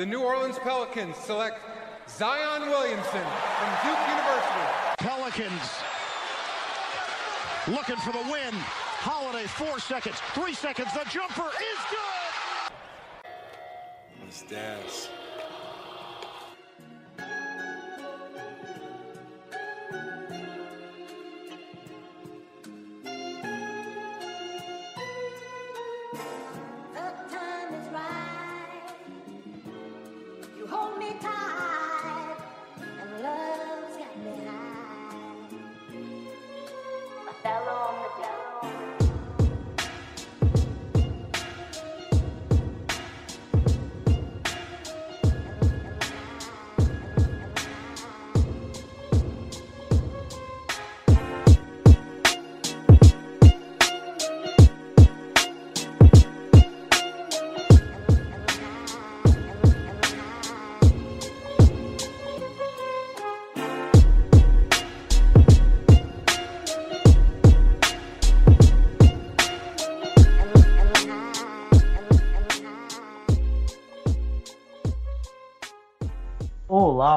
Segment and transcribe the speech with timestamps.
[0.00, 1.60] the New Orleans Pelicans select
[2.08, 4.66] Zion Williamson from Duke University.
[4.96, 5.70] Pelicans
[7.68, 8.54] looking for the win.
[8.54, 10.88] Holiday, four seconds, three seconds.
[10.94, 13.28] The jumper is good.
[14.24, 15.10] Let's dance.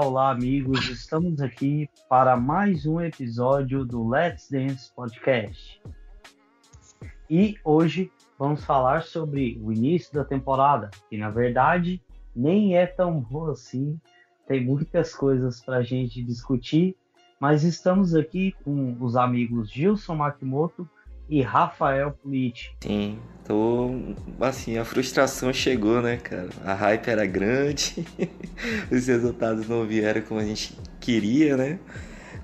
[0.05, 0.89] Olá, amigos.
[0.89, 5.81] Estamos aqui para mais um episódio do Let's Dance Podcast.
[7.29, 12.01] E hoje vamos falar sobre o início da temporada, que na verdade
[12.35, 13.97] nem é tão bom assim.
[14.45, 16.97] Tem muitas coisas para a gente discutir,
[17.39, 20.88] mas estamos aqui com os amigos Gilson Makimoto
[21.29, 22.71] e Rafael Pulit.
[22.81, 23.91] Sim, tô.
[24.39, 26.49] Assim, a frustração chegou, né, cara?
[26.63, 28.05] A hype era grande,
[28.91, 31.79] os resultados não vieram como a gente queria, né?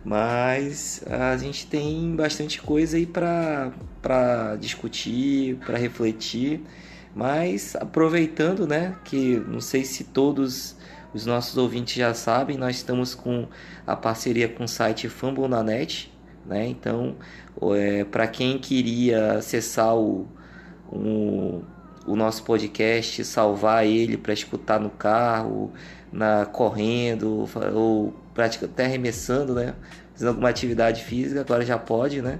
[0.03, 6.61] Mas a gente tem bastante coisa aí pra discutir, pra refletir.
[7.15, 10.77] Mas aproveitando, né, que não sei se todos
[11.13, 13.47] os nossos ouvintes já sabem, nós estamos com
[13.85, 16.11] a parceria com o site Fambonanet,
[16.49, 16.67] né?
[16.67, 17.15] Então,
[17.75, 20.27] é, para quem queria acessar o,
[20.91, 21.63] o,
[22.05, 25.71] o nosso podcast, salvar ele para escutar no carro,
[26.11, 29.75] na correndo ou prática até arremessando, né?
[30.13, 32.39] Fazendo alguma atividade física, agora já pode, né?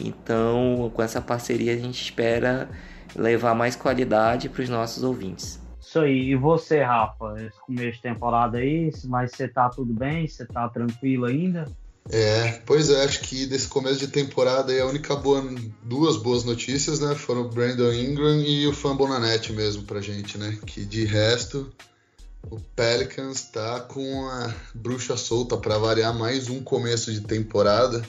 [0.00, 2.68] Então, com essa parceria a gente espera
[3.14, 5.62] levar mais qualidade para os nossos ouvintes.
[5.80, 6.30] Isso aí.
[6.30, 7.34] E você, Rafa?
[7.38, 10.26] Esse começo de temporada aí, mas você tá tudo bem?
[10.26, 11.66] Você tá tranquilo ainda?
[12.10, 15.42] É, pois é, acho que desse começo de temporada aí a única boa,
[15.82, 20.58] duas boas notícias, né, foram o Brandon Ingram e o Fambonanet mesmo pra gente, né,
[20.66, 21.72] que de resto
[22.50, 28.06] o Pelicans tá com a bruxa solta para variar mais um começo de temporada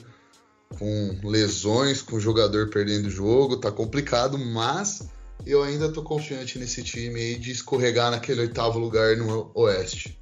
[0.78, 5.08] com lesões, com jogador perdendo o jogo, tá complicado, mas
[5.46, 10.20] eu ainda tô confiante nesse time aí de escorregar naquele oitavo lugar no Oeste.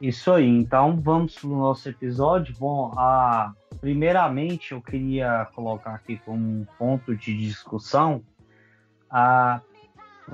[0.00, 2.54] Isso aí, então vamos para o nosso episódio.
[2.58, 8.22] Bom, a, primeiramente eu queria colocar aqui como um ponto de discussão
[9.08, 9.62] a,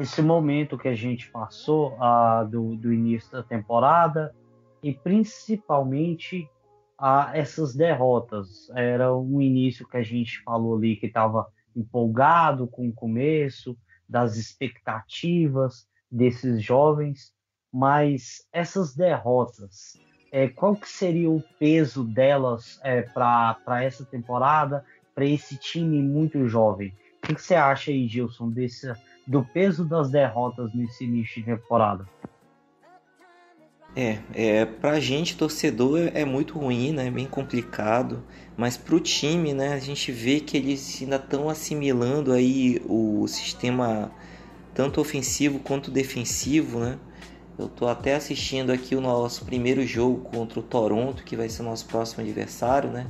[0.00, 4.34] esse momento que a gente passou a, do, do início da temporada
[4.82, 6.50] e principalmente
[6.98, 8.68] a, essas derrotas.
[8.74, 11.46] Era um início que a gente falou ali que estava
[11.76, 13.78] empolgado com o começo,
[14.08, 17.32] das expectativas desses jovens
[17.72, 19.98] mas essas derrotas,
[20.30, 24.84] é, qual que seria o peso delas é, para essa temporada,
[25.14, 26.94] para esse time muito jovem?
[27.22, 28.92] O que, que, você acha aí, Gilson, desse,
[29.26, 32.06] do peso das derrotas nesse início de temporada?
[33.94, 37.06] É, é pra gente, torcedor, é, é muito ruim, né?
[37.06, 38.22] É bem complicado.
[38.56, 44.10] Mas pro time, né, a gente vê que eles ainda estão assimilando aí o sistema
[44.74, 46.98] tanto ofensivo quanto defensivo, né?
[47.58, 51.62] Eu tô até assistindo aqui o nosso primeiro jogo contra o Toronto, que vai ser
[51.62, 53.06] o nosso próximo adversário, né?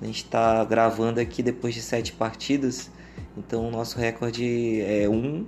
[0.00, 2.90] A gente está gravando aqui depois de sete partidas,
[3.36, 5.46] então o nosso recorde é 1,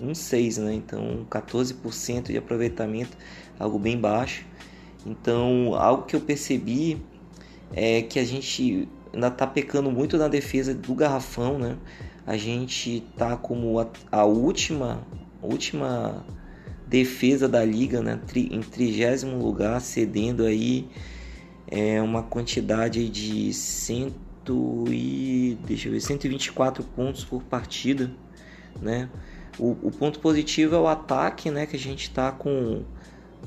[0.00, 0.74] 1-6, né?
[0.74, 3.16] Então 14% de aproveitamento,
[3.58, 4.46] algo bem baixo.
[5.04, 7.02] Então algo que eu percebi
[7.72, 11.76] é que a gente ainda tá pecando muito na defesa do garrafão, né?
[12.26, 15.06] A gente tá como a, a última,
[15.42, 16.24] última
[16.86, 18.18] defesa da liga, né?
[18.34, 20.88] em trigésimo lugar, cedendo aí
[21.66, 28.10] é, uma quantidade de cento e, deixa eu ver, 124 pontos por partida,
[28.80, 29.08] né?
[29.58, 31.66] O, o ponto positivo é o ataque, né?
[31.66, 32.82] Que a gente tá com,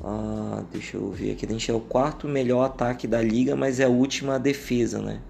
[0.03, 3.80] ah, deixa eu ver aqui, a gente é o quarto melhor ataque da liga, mas
[3.80, 5.21] é a última defesa, né?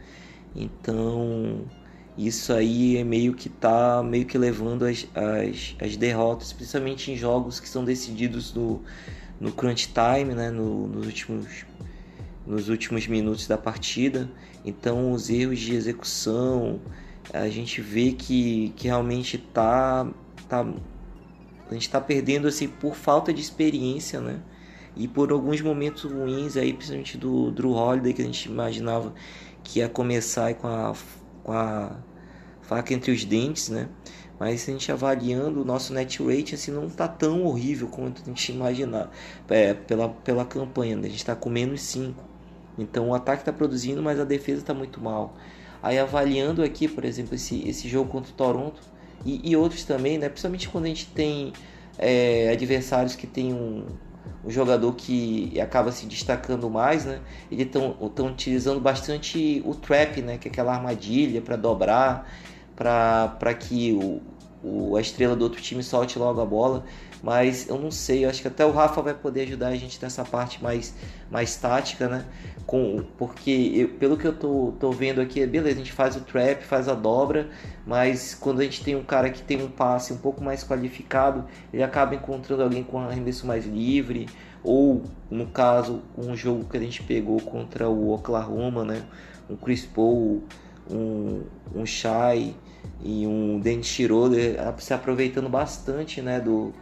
[0.56, 1.66] Então
[2.18, 7.16] Isso aí é meio que tá meio que levando as, as, as derrotas, principalmente em
[7.16, 8.82] jogos que são decididos no,
[9.40, 10.52] no crunch time, né?
[10.52, 11.66] No, nos, últimos,
[12.46, 14.30] nos últimos minutos da partida.
[14.66, 16.82] Então os erros de execução,
[17.34, 20.08] a gente vê que, que realmente tá,
[20.48, 20.68] tá
[21.70, 24.40] a gente está perdendo assim por falta de experiência, né?
[24.98, 29.14] E por alguns momentos ruins aí, principalmente do Drew Holiday, que a gente imaginava
[29.64, 30.94] que ia começar com a,
[31.50, 31.98] com a
[32.62, 33.90] faca entre os dentes, né?
[34.40, 38.26] Mas a gente avaliando o nosso net rate, assim, não tá tão horrível quanto a
[38.26, 39.12] gente imaginar
[39.50, 41.08] é, pela, pela campanha, né?
[41.08, 42.24] A gente está com menos 5.
[42.78, 45.36] Então o ataque está produzindo, mas a defesa está muito mal.
[45.82, 48.80] Aí avaliando aqui, por exemplo, esse, esse jogo contra o Toronto,
[49.26, 50.30] e, e outros também, né?
[50.30, 51.52] Principalmente quando a gente tem
[51.98, 53.88] é, adversários que tem um,
[54.44, 57.20] um jogador que acaba se destacando mais, né?
[57.52, 57.96] Eles estão
[58.28, 60.38] utilizando bastante o trap, né?
[60.38, 62.30] Que é aquela armadilha para dobrar,
[62.76, 64.22] para que o,
[64.64, 66.86] o, a estrela do outro time solte logo a bola
[67.22, 70.02] mas eu não sei, eu acho que até o Rafa vai poder ajudar a gente
[70.02, 70.94] nessa parte mais,
[71.30, 72.26] mais tática, né?
[72.66, 76.22] Com, porque eu, pelo que eu tô, tô vendo aqui, beleza, a gente faz o
[76.22, 77.50] trap, faz a dobra,
[77.86, 81.46] mas quando a gente tem um cara que tem um passe um pouco mais qualificado,
[81.74, 84.28] ele acaba encontrando alguém com um arremesso mais livre,
[84.64, 89.04] ou no caso, um jogo que a gente pegou contra o Oklahoma, né?
[89.50, 90.44] Um Chris Paul,
[90.90, 91.44] um,
[91.74, 92.56] um Shai
[93.02, 96.40] e um Dennis Schroeder se aproveitando bastante, né?
[96.40, 96.74] Do,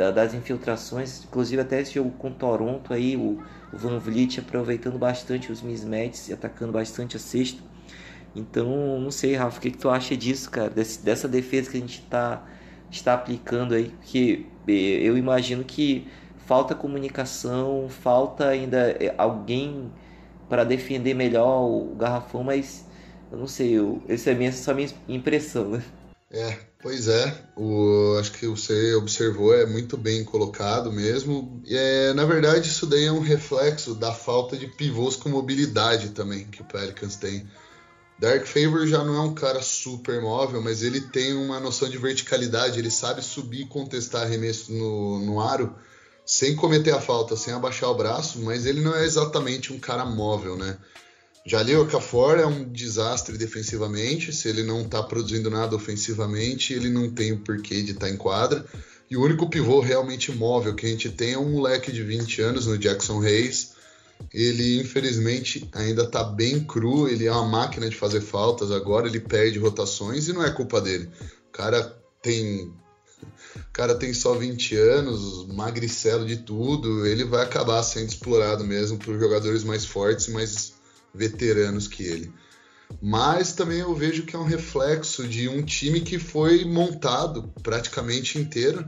[0.00, 3.38] da, das infiltrações, inclusive até esse jogo com Toronto aí, o,
[3.70, 7.60] o Van Vliet aproveitando bastante os mismatches e atacando bastante a cesta.
[8.34, 10.70] Então, não sei, Rafa, o que, que tu acha disso, cara?
[10.70, 12.46] Desse, dessa defesa que a gente está
[12.90, 16.08] está aplicando aí, porque eh, eu imagino que
[16.46, 19.92] falta comunicação, falta ainda eh, alguém
[20.48, 22.84] para defender melhor o garrafão, mas
[23.30, 25.82] eu não sei, eu, essa é a minha, só minha impressão, né?
[26.32, 27.44] É, pois é.
[27.56, 31.60] O, acho que você observou, é muito bem colocado mesmo.
[31.66, 36.46] É, na verdade, isso daí é um reflexo da falta de pivôs com mobilidade também
[36.46, 37.48] que o Pelicans tem.
[38.20, 41.96] Dark Favor já não é um cara super móvel, mas ele tem uma noção de
[41.96, 45.74] verticalidade, ele sabe subir e contestar arremesso no, no aro
[46.24, 50.04] sem cometer a falta, sem abaixar o braço, mas ele não é exatamente um cara
[50.04, 50.78] móvel, né?
[51.46, 54.32] Jalil Okafor é um desastre defensivamente.
[54.32, 58.12] Se ele não está produzindo nada ofensivamente, ele não tem o porquê de estar tá
[58.12, 58.64] em quadra.
[59.10, 62.42] E o único pivô realmente móvel que a gente tem é um moleque de 20
[62.42, 63.72] anos no Jackson Reis.
[64.32, 67.08] Ele, infelizmente, ainda está bem cru.
[67.08, 69.08] Ele é uma máquina de fazer faltas agora.
[69.08, 71.08] Ele perde rotações e não é culpa dele.
[71.48, 71.82] O cara
[72.22, 72.72] tem.
[73.56, 77.06] O cara tem só 20 anos, magricelo de tudo.
[77.06, 80.74] Ele vai acabar sendo explorado mesmo por jogadores mais fortes, mais
[81.14, 82.32] veteranos que ele.
[83.00, 88.38] Mas também eu vejo que é um reflexo de um time que foi montado praticamente
[88.38, 88.84] inteiro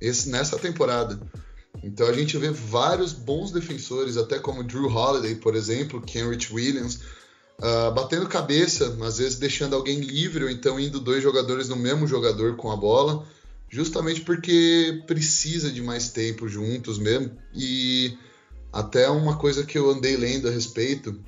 [0.00, 1.18] esse, nessa temporada.
[1.82, 7.00] Então a gente vê vários bons defensores, até como Drew Holiday, por exemplo, Kenrich Williams,
[7.58, 12.06] uh, batendo cabeça, às vezes deixando alguém livre, ou então indo dois jogadores no mesmo
[12.06, 13.26] jogador com a bola,
[13.68, 17.30] justamente porque precisa de mais tempo juntos mesmo.
[17.54, 18.16] E
[18.72, 21.18] até uma coisa que eu andei lendo a respeito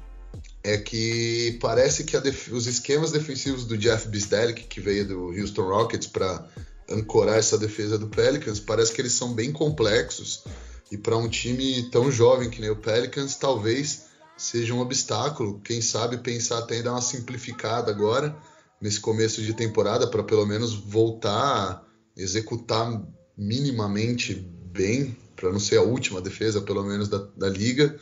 [0.63, 2.17] é que parece que
[2.51, 6.47] os esquemas defensivos do Jeff Bisdelic, que veio do Houston Rockets para
[6.91, 10.45] ancorar essa defesa do Pelicans, parece que eles são bem complexos
[10.91, 14.07] e para um time tão jovem que nem o Pelicans, talvez
[14.37, 15.61] seja um obstáculo.
[15.61, 18.35] Quem sabe pensar até em dar uma simplificada agora
[18.81, 21.83] nesse começo de temporada para pelo menos voltar a
[22.17, 23.03] executar
[23.37, 27.99] minimamente bem, para não ser a última defesa pelo menos da, da liga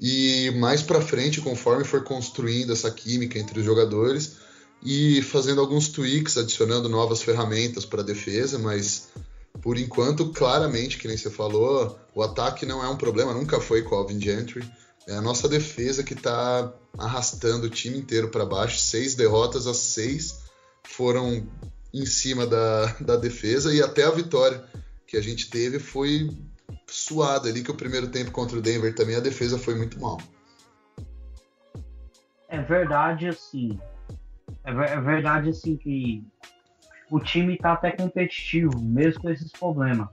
[0.00, 4.36] e mais para frente, conforme for construindo essa química entre os jogadores
[4.82, 9.08] e fazendo alguns tweaks, adicionando novas ferramentas para a defesa, mas
[9.60, 13.82] por enquanto, claramente, que nem você falou, o ataque não é um problema, nunca foi
[13.82, 14.64] com o Alvin Gentry.
[15.06, 18.78] É a nossa defesa que está arrastando o time inteiro para baixo.
[18.78, 20.40] Seis derrotas, as seis
[20.84, 21.46] foram
[21.92, 24.64] em cima da, da defesa e até a vitória
[25.06, 26.30] que a gente teve foi
[26.86, 30.18] suado ali que o primeiro tempo contra o Denver também a defesa foi muito mal.
[32.48, 33.78] É verdade assim.
[34.64, 36.24] É, é verdade assim que
[37.10, 40.08] o time está até competitivo, mesmo com esses problemas.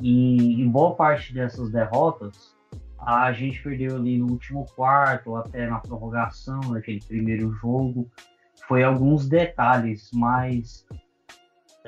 [0.00, 2.54] E em boa parte dessas derrotas,
[2.98, 8.08] a gente perdeu ali no último quarto, até na prorrogação, naquele primeiro jogo.
[8.66, 10.86] Foi alguns detalhes, mas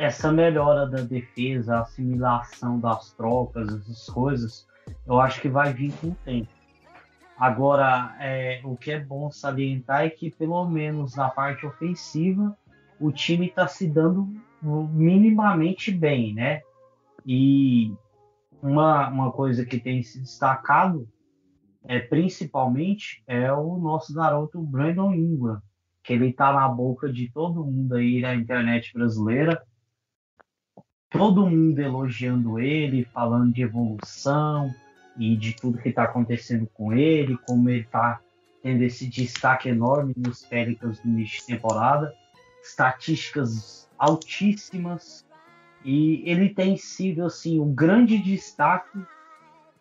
[0.01, 4.67] essa melhora da defesa, a assimilação das trocas, essas coisas,
[5.07, 6.49] eu acho que vai vir com o tempo.
[7.39, 12.57] Agora, é, o que é bom salientar é que, pelo menos na parte ofensiva,
[12.99, 14.27] o time está se dando
[14.63, 16.63] minimamente bem, né?
[17.27, 17.93] E
[18.63, 21.07] uma, uma coisa que tem se destacado
[21.85, 25.61] é principalmente é o nosso garoto Brandon Ingram,
[26.03, 29.63] que ele está na boca de todo mundo aí na internet brasileira.
[31.11, 34.73] Todo mundo elogiando ele, falando de evolução
[35.19, 38.21] e de tudo que está acontecendo com ele, como ele está
[38.63, 42.15] tendo esse destaque enorme nos Pelicans no início de temporada,
[42.63, 45.27] estatísticas altíssimas,
[45.85, 48.99] e ele tem sido assim um grande destaque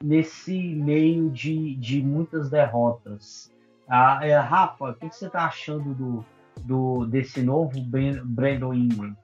[0.04, 3.52] nesse meio de, de muitas derrotas.
[3.88, 6.26] Ah, é, Rafa, o que você está achando do,
[6.62, 9.16] do, desse novo Brandon Ingram?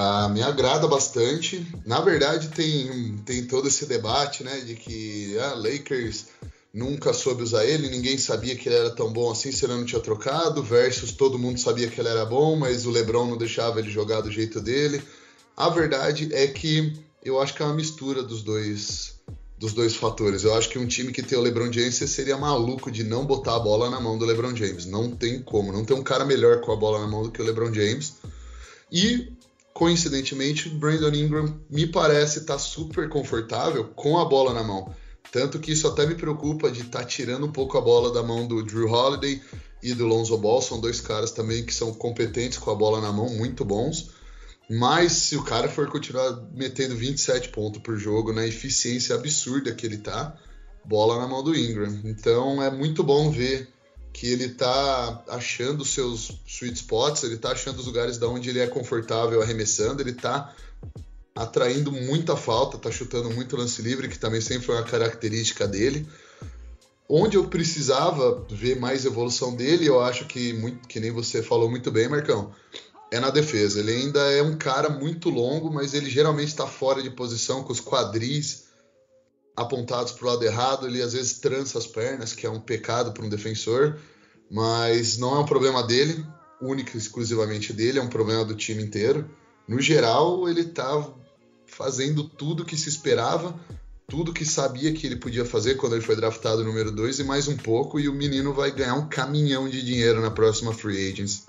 [0.00, 1.66] Ah, me agrada bastante.
[1.84, 6.26] Na verdade, tem, tem todo esse debate, né, de que ah, Lakers
[6.72, 9.84] nunca soube usar ele, ninguém sabia que ele era tão bom assim se ele não
[9.84, 13.80] tinha trocado, versus todo mundo sabia que ele era bom, mas o LeBron não deixava
[13.80, 15.02] ele jogar do jeito dele.
[15.56, 16.92] A verdade é que
[17.24, 19.18] eu acho que é uma mistura dos dois
[19.58, 20.44] dos dois fatores.
[20.44, 23.56] Eu acho que um time que tem o LeBron James seria maluco de não botar
[23.56, 24.86] a bola na mão do LeBron James.
[24.86, 27.42] Não tem como, não tem um cara melhor com a bola na mão do que
[27.42, 28.14] o LeBron James.
[28.92, 29.36] E
[29.78, 34.92] coincidentemente, Brandon Ingram me parece estar tá super confortável com a bola na mão.
[35.30, 38.20] Tanto que isso até me preocupa de estar tá tirando um pouco a bola da
[38.20, 39.40] mão do Drew Holiday
[39.80, 40.60] e do Lonzo Ball.
[40.60, 44.10] São dois caras também que são competentes com a bola na mão, muito bons.
[44.68, 49.86] Mas se o cara for continuar metendo 27 pontos por jogo na eficiência absurda que
[49.86, 50.36] ele tá,
[50.84, 52.00] bola na mão do Ingram.
[52.04, 53.68] Então é muito bom ver
[54.18, 58.58] que ele tá achando seus sweet spots, ele tá achando os lugares da onde ele
[58.58, 60.52] é confortável arremessando, ele tá
[61.36, 66.04] atraindo muita falta, tá chutando muito lance livre, que também sempre foi uma característica dele.
[67.08, 71.70] Onde eu precisava ver mais evolução dele, eu acho que muito, que nem você falou
[71.70, 72.52] muito bem, Marcão,
[73.12, 73.78] é na defesa.
[73.78, 77.72] Ele ainda é um cara muito longo, mas ele geralmente está fora de posição com
[77.72, 78.67] os quadris
[79.58, 83.12] apontados para o lado errado, ele às vezes trança as pernas, que é um pecado
[83.12, 83.98] para um defensor,
[84.50, 86.24] mas não é um problema dele,
[86.60, 89.28] único e exclusivamente dele, é um problema do time inteiro.
[89.66, 91.06] No geral, ele está
[91.66, 93.54] fazendo tudo que se esperava,
[94.06, 97.48] tudo que sabia que ele podia fazer quando ele foi draftado número 2 e mais
[97.48, 101.46] um pouco, e o menino vai ganhar um caminhão de dinheiro na próxima Free Agents.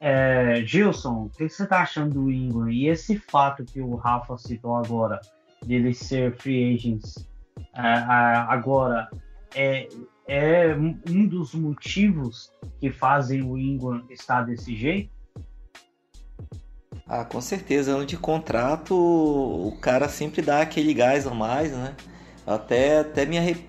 [0.00, 2.68] É, Gilson, o que você está achando do Ingram?
[2.68, 5.20] E esse fato que o Rafa citou agora,
[5.64, 7.30] dele ser free agents
[7.74, 9.08] agora
[9.54, 9.88] é,
[10.26, 10.74] é
[11.08, 15.10] um dos motivos que fazem o Ingram estar desse jeito?
[17.06, 17.92] Ah, com certeza.
[17.92, 21.94] Ano de contrato, o cara sempre dá aquele gás a mais, né?
[22.44, 23.60] Até, até me arrep...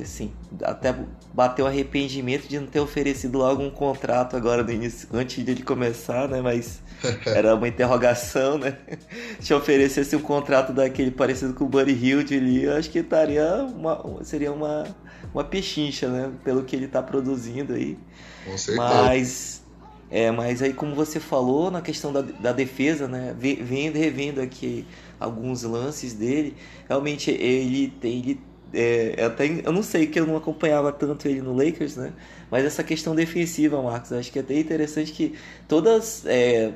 [0.00, 0.94] assim, até
[1.32, 5.64] bateu arrependimento de não ter oferecido logo um contrato agora no início, antes de ele
[5.64, 6.40] começar, né?
[6.40, 6.80] Mas
[7.26, 8.78] era uma interrogação, né?
[9.40, 13.64] Se oferecesse um contrato daquele parecido com o Buddy Hilde ali, eu acho que estaria
[13.64, 14.86] uma, seria uma,
[15.32, 16.30] uma pechincha, né?
[16.44, 17.98] Pelo que ele está produzindo aí.
[18.44, 18.76] Com certeza.
[18.76, 19.64] Mas,
[20.08, 23.34] é, mas aí como você falou na questão da, da defesa, né?
[23.36, 24.86] Vendo, revendo aqui
[25.18, 26.56] alguns lances dele,
[26.88, 28.18] realmente ele tem.
[28.18, 28.40] Ele,
[28.72, 32.12] é, até, eu não sei que eu não acompanhava tanto ele no Lakers, né?
[32.50, 35.34] Mas essa questão defensiva, Marcos, acho que é até interessante que
[35.68, 36.24] todas.
[36.26, 36.72] É,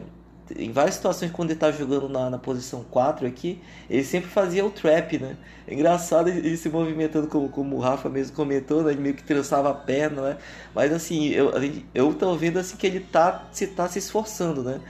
[0.57, 4.65] em várias situações, quando ele estava jogando na, na posição 4 aqui, ele sempre fazia
[4.65, 5.37] o trap, né?
[5.67, 8.93] É engraçado ele, se movimentando, como, como o Rafa mesmo comentou, né?
[8.93, 10.37] Ele meio que trançava a perna, né?
[10.75, 11.53] Mas assim, eu,
[11.95, 14.81] eu tô vendo assim que ele tá se, tá se esforçando, né?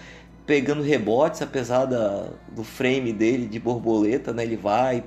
[0.48, 4.44] Pegando rebotes, apesar da, do frame dele de borboleta, né?
[4.44, 5.04] Ele vai,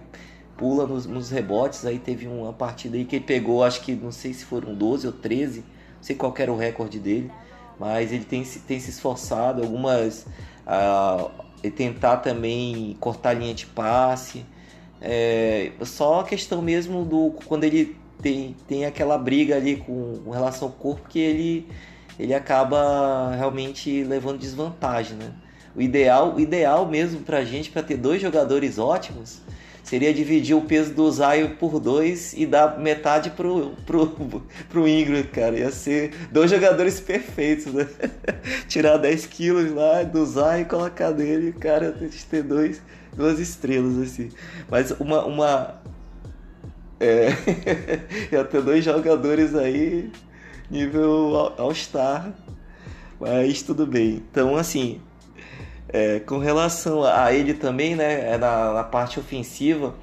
[0.55, 1.83] pula nos, nos, rebotes.
[1.83, 5.07] Aí teve uma partida aí que ele pegou, acho que não sei se foram 12
[5.07, 5.65] ou 13, não
[6.00, 7.31] sei qual era o recorde dele,
[7.79, 9.63] mas ele tem, tem se esforçado.
[9.63, 10.27] Algumas.
[10.62, 14.45] Uh, e tentar também cortar a linha de passe.
[15.01, 20.29] É, só a questão mesmo do quando ele tem, tem aquela briga ali com, com
[20.29, 21.67] relação ao corpo que ele
[22.20, 25.32] ele acaba realmente levando desvantagem, né?
[25.75, 29.41] O ideal, o ideal mesmo pra gente, para ter dois jogadores ótimos,
[29.84, 34.08] seria dividir o peso do Zion por dois e dar metade pro, pro,
[34.70, 35.58] pro Ingram, cara.
[35.58, 37.88] Ia ser dois jogadores perfeitos, né?
[38.68, 42.82] Tirar 10 quilos lá do Zion e colocar nele, cara, a ter dois,
[43.15, 44.30] duas estrelas, assim.
[44.70, 45.25] Mas uma...
[45.25, 45.82] uma
[47.00, 47.30] é,
[48.32, 50.12] ia ter dois jogadores aí
[50.72, 52.32] nível All-Star.
[53.20, 54.24] Mas tudo bem.
[54.32, 55.00] Então, assim,
[55.90, 59.94] é, com relação a ele também, né, é na, na, parte ofensiva,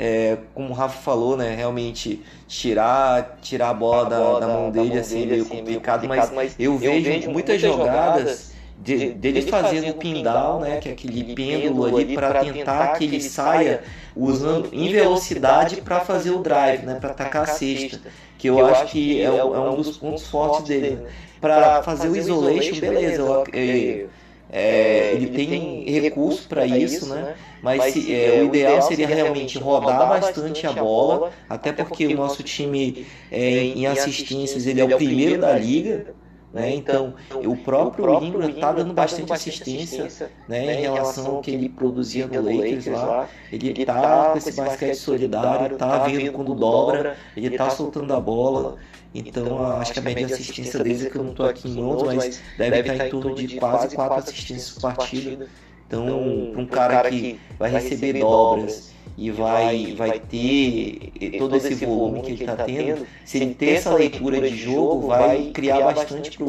[0.00, 4.52] É, como o Rafa falou, né, realmente tirar, tirar a bola, a bola da, da,
[4.52, 6.92] mão dele, da mão assim, dele, meio, assim, complicado, meio complicado, mas, mas eu, vejo,
[6.92, 12.44] vejo muitas, muitas jogadas de, dele fazendo pindal, né, que é aquele pêndulo ali para
[12.44, 13.82] tentar que ele saia
[14.14, 18.00] usando em velocidade para fazer o drive, né, para atacar a cesta,
[18.38, 20.90] que eu acho que é, é, um dos pontos fortes dele.
[20.90, 21.10] Né.
[21.40, 24.08] Para fazer o isolation, beleza, eu,
[24.50, 27.22] é, ele tem recurso para isso, né?
[27.22, 27.34] né?
[27.62, 32.42] Mas se, é, o ideal seria realmente rodar bastante a bola, até porque o nosso
[32.42, 36.14] time é, em assistências ele é o primeiro da liga.
[36.52, 36.74] Né?
[36.74, 37.14] Então,
[37.44, 42.26] o próprio, o Ingram está dando bastante assistência né, em relação ao que ele produzia
[42.26, 43.28] no Lakers lá.
[43.52, 48.76] Ele está com esse basquete solidário, está vendo quando dobra, ele está soltando a bola.
[49.14, 51.74] Então, acho que a média de assistência deles é que eu não estou aqui em
[51.74, 55.46] mãos, mas deve estar em torno de quase 4 assistências por partida.
[55.86, 62.22] Então, para um cara que vai receber dobras e vai, vai ter todo esse volume
[62.22, 66.46] que ele está tendo, se ele ter essa leitura de jogo, vai criar bastante para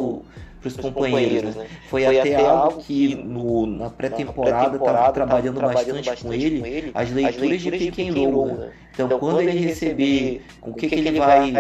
[0.68, 1.56] os companheiros.
[1.56, 1.68] Né?
[1.90, 6.92] Foi, Foi até algo que no, na pré-temporada estava trabalhando, trabalhando bastante, bastante com ele,
[6.94, 8.48] as leituras, as leituras de pick and roll.
[8.48, 8.54] Né?
[8.54, 8.72] né?
[8.94, 11.54] Então, então, quando ele receber, com o que, que, ele vai,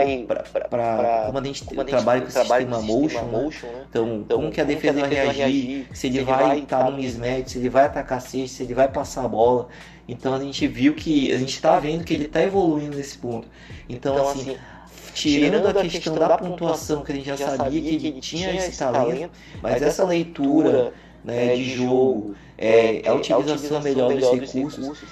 [0.69, 3.31] para como a gente trabalha com o sistema motion, né?
[3.31, 3.85] motion né?
[3.89, 7.59] Então, então, como que a defesa vai reagir, se ele vai estar no mismatch, se
[7.59, 9.69] ele vai atacar cesta, se ele vai passar a bola.
[10.05, 13.47] Então a gente viu que a gente está vendo que ele está evoluindo nesse ponto.
[13.87, 14.57] Então, então assim, assim
[15.19, 19.31] tirando a questão da pontuação que a gente já sabia que ele tinha esse talento,
[19.61, 25.03] mas essa leitura né, né de jogo, é, é a utilização melhor dos recursos.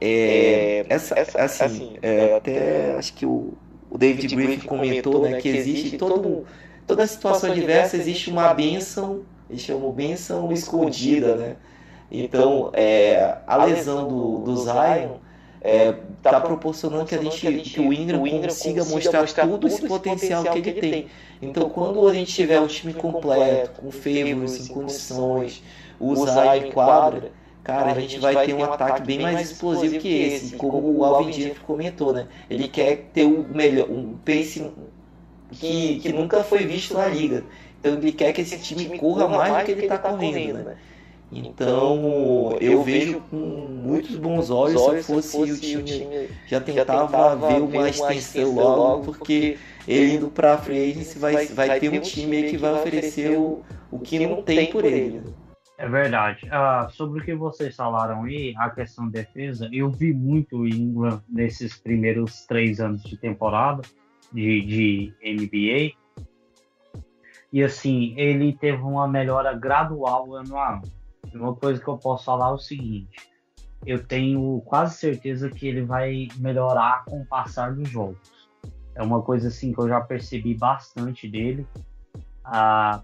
[0.00, 3.54] É, essa, assim, assim é, até acho que o,
[3.90, 6.44] o David Griffin comentou né, que existe todo,
[6.86, 11.56] toda situação adversa existe uma benção, eles chamam benção escondida, né?
[12.10, 15.16] Então, é, a lesão do, do Zion
[15.62, 19.86] está é, tá proporcionando que a gente, que o Ingram, consiga mostrar, mostrar todo esse
[19.86, 21.06] potencial que ele tem.
[21.40, 25.62] Então, quando a gente tiver o time completo, com favors em condições,
[25.98, 27.32] o Zion em quadra,
[27.64, 30.56] cara, a gente vai ter um ataque bem mais explosivo que esse.
[30.56, 32.26] Como o Alvin Dias comentou, né?
[32.48, 34.70] Ele quer ter um melhor, um pace
[35.50, 37.44] que, que nunca foi visto na liga.
[37.80, 40.76] Então ele quer que esse time corra mais do que ele está correndo, né?
[41.30, 47.88] Então, eu vejo com muitos bons olhos se fosse o time já tentava ver uma
[47.88, 49.58] extensão logo, porque
[49.88, 53.98] ele indo para free agency vai, vai ter um time que vai oferecer o, o
[53.98, 55.22] que não tem por ele.
[55.78, 56.46] É verdade.
[56.46, 60.68] Uh, sobre o que vocês falaram aí, a questão de defesa, eu vi muito o
[60.68, 63.82] Ingram nesses primeiros três anos de temporada
[64.32, 65.92] de, de NBA.
[67.52, 70.95] E assim, ele teve uma melhora gradual ano a ano.
[71.40, 73.16] Uma coisa que eu posso falar é o seguinte:
[73.84, 78.18] eu tenho quase certeza que ele vai melhorar com o passar dos jogos.
[78.94, 81.66] É uma coisa assim que eu já percebi bastante dele.
[82.44, 83.02] Ah,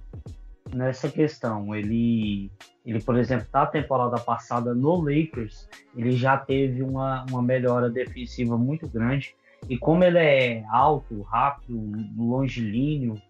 [0.74, 2.50] nessa questão, ele,
[2.84, 8.56] ele, por exemplo, na temporada passada no Lakers, ele já teve uma, uma melhora defensiva
[8.56, 9.34] muito grande.
[9.68, 11.78] E como ele é alto, rápido,
[12.16, 13.20] longilíneo,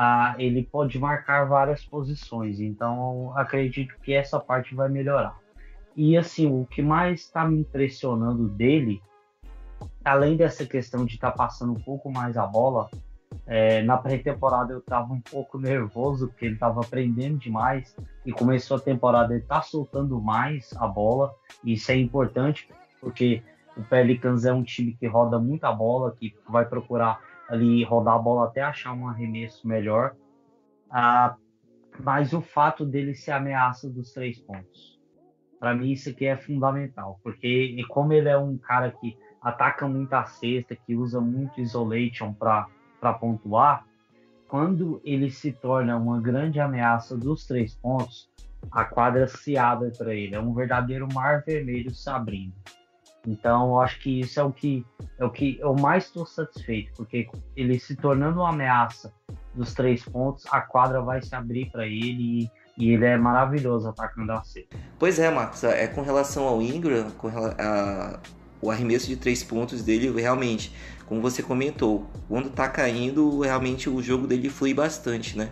[0.00, 2.60] ah, ele pode marcar várias posições.
[2.60, 5.36] Então, acredito que essa parte vai melhorar.
[5.96, 9.02] E assim, o que mais está me impressionando dele,
[10.04, 12.88] além dessa questão de estar tá passando um pouco mais a bola,
[13.44, 18.76] é, na pré-temporada eu estava um pouco nervoso porque ele estava aprendendo demais e começou
[18.76, 21.34] a temporada ele está soltando mais a bola.
[21.64, 22.68] E isso é importante
[23.00, 23.42] porque
[23.76, 28.18] o Pelicans é um time que roda muita bola, que vai procurar ali rodar a
[28.18, 30.14] bola até achar um arremesso melhor.
[30.90, 31.36] Ah,
[32.00, 34.98] mas o fato dele ser ameaça dos três pontos.
[35.58, 40.12] Para mim isso aqui é fundamental, porque como ele é um cara que ataca muito
[40.12, 42.68] a cesta, que usa muito isolation para
[43.14, 43.84] pontuar,
[44.46, 48.30] quando ele se torna uma grande ameaça dos três pontos,
[48.70, 50.34] a quadra se abre para ele.
[50.34, 52.54] É um verdadeiro mar vermelho se abrindo.
[53.26, 54.84] Então, eu acho que isso é o que
[55.18, 59.12] é o que eu mais estou satisfeito, porque ele se tornando uma ameaça
[59.54, 63.88] dos três pontos, a quadra vai se abrir para ele e, e, ele é maravilhoso
[63.88, 64.66] atacando a C.
[64.98, 68.20] Pois é, Marcos, é com relação ao Ingram, com a,
[68.62, 70.72] o arremesso de três pontos dele, realmente,
[71.06, 75.50] como você comentou, quando tá caindo, realmente o jogo dele flui bastante, né?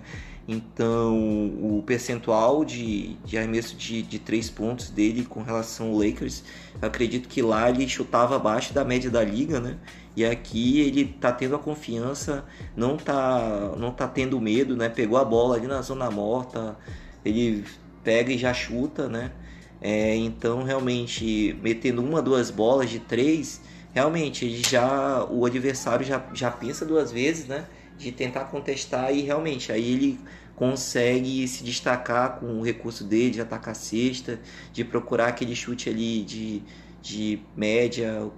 [0.49, 1.17] Então,
[1.61, 6.45] o percentual de, de arremesso de, de três pontos dele com relação ao Lakers,
[6.81, 9.77] acredito que lá ele chutava abaixo da média da liga, né?
[10.15, 12.45] E aqui ele tá tendo a confiança,
[12.77, 14.89] não tá, não tá tendo medo, né?
[14.89, 16.77] Pegou a bola ali na zona morta,
[17.25, 17.65] ele
[18.05, 19.33] pega e já chuta, né?
[19.81, 23.61] É, então, realmente, metendo uma, duas bolas de três,
[23.93, 27.67] realmente ele já o adversário já, já pensa duas vezes, né?
[27.99, 30.21] De tentar contestar e realmente aí ele
[30.55, 34.41] consegue se destacar com o recurso dele de atacar a cesta,
[34.73, 36.63] de procurar aquele chute ali de,
[37.03, 38.31] de média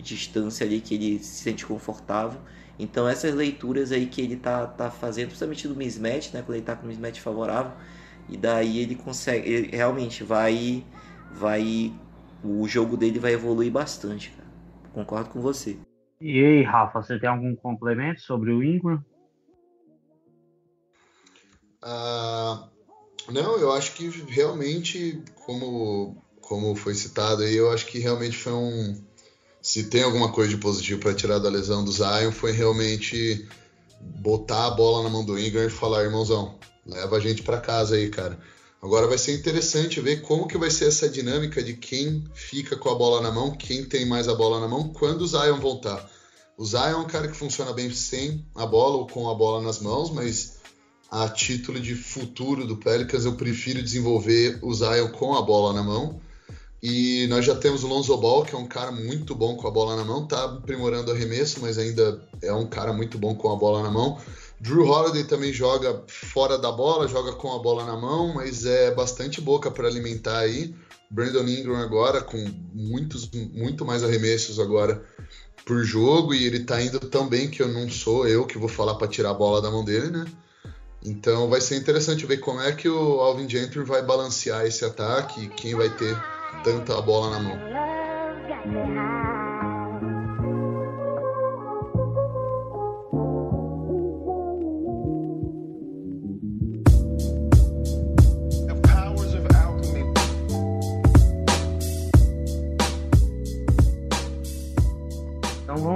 [0.00, 2.40] distância ali que ele se sente confortável.
[2.78, 6.64] Então essas leituras aí que ele tá, tá fazendo, principalmente do mismatch, né, quando ele
[6.64, 7.72] tá com o mismatch favorável,
[8.28, 10.84] e daí ele consegue, ele realmente vai
[11.32, 11.92] vai
[12.44, 14.50] o jogo dele vai evoluir bastante, cara.
[14.92, 15.78] Concordo com você.
[16.24, 19.04] E aí, Rafa, você tem algum complemento sobre o Ingram?
[21.82, 22.68] Ah,
[23.28, 28.52] não, eu acho que realmente, como, como foi citado aí, eu acho que realmente foi
[28.52, 29.04] um.
[29.60, 33.48] Se tem alguma coisa de positivo para tirar da lesão do Zion, foi realmente
[34.00, 36.56] botar a bola na mão do Ingram e falar, irmãozão,
[36.86, 38.38] leva a gente para casa aí, cara.
[38.82, 42.90] Agora vai ser interessante ver como que vai ser essa dinâmica de quem fica com
[42.90, 46.10] a bola na mão, quem tem mais a bola na mão quando o Zion voltar.
[46.58, 49.62] O Zion é um cara que funciona bem sem a bola ou com a bola
[49.62, 50.58] nas mãos, mas
[51.08, 55.84] a título de futuro do Pelicans, eu prefiro desenvolver o Zion com a bola na
[55.84, 56.20] mão.
[56.82, 59.70] E nós já temos o Lonzo Ball, que é um cara muito bom com a
[59.70, 63.52] bola na mão, tá aprimorando o arremesso, mas ainda é um cara muito bom com
[63.52, 64.18] a bola na mão.
[64.62, 68.94] Drew Holiday também joga fora da bola, joga com a bola na mão, mas é
[68.94, 70.72] bastante boca para alimentar aí.
[71.10, 72.38] Brandon Ingram agora com
[72.72, 75.02] muitos, muito mais arremessos agora
[75.66, 78.68] por jogo e ele tá indo tão bem que eu não sou eu que vou
[78.68, 80.24] falar para tirar a bola da mão dele, né?
[81.04, 85.48] Então vai ser interessante ver como é que o Alvin Gentry vai balancear esse ataque,
[85.56, 86.16] quem vai ter
[86.62, 87.58] tanta bola na mão.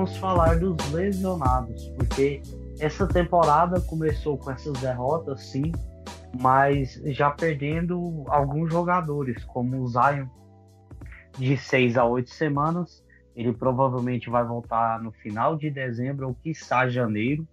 [0.06, 2.40] Vamos falar dos lesionados, porque
[2.78, 5.72] essa temporada começou com essas derrotas, sim,
[6.40, 10.28] mas já perdendo alguns jogadores, como o Zion,
[11.36, 13.04] de seis a oito semanas.
[13.34, 17.44] Ele provavelmente vai voltar no final de dezembro ou quiçá janeiro.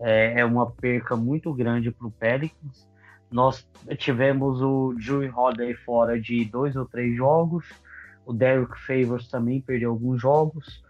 [0.00, 2.88] É, é uma perca muito grande para o Pelicans.
[3.30, 7.66] Nós tivemos o Drew Holiday fora de dois ou três jogos.
[8.24, 10.82] O Derek Favors também perdeu alguns jogos.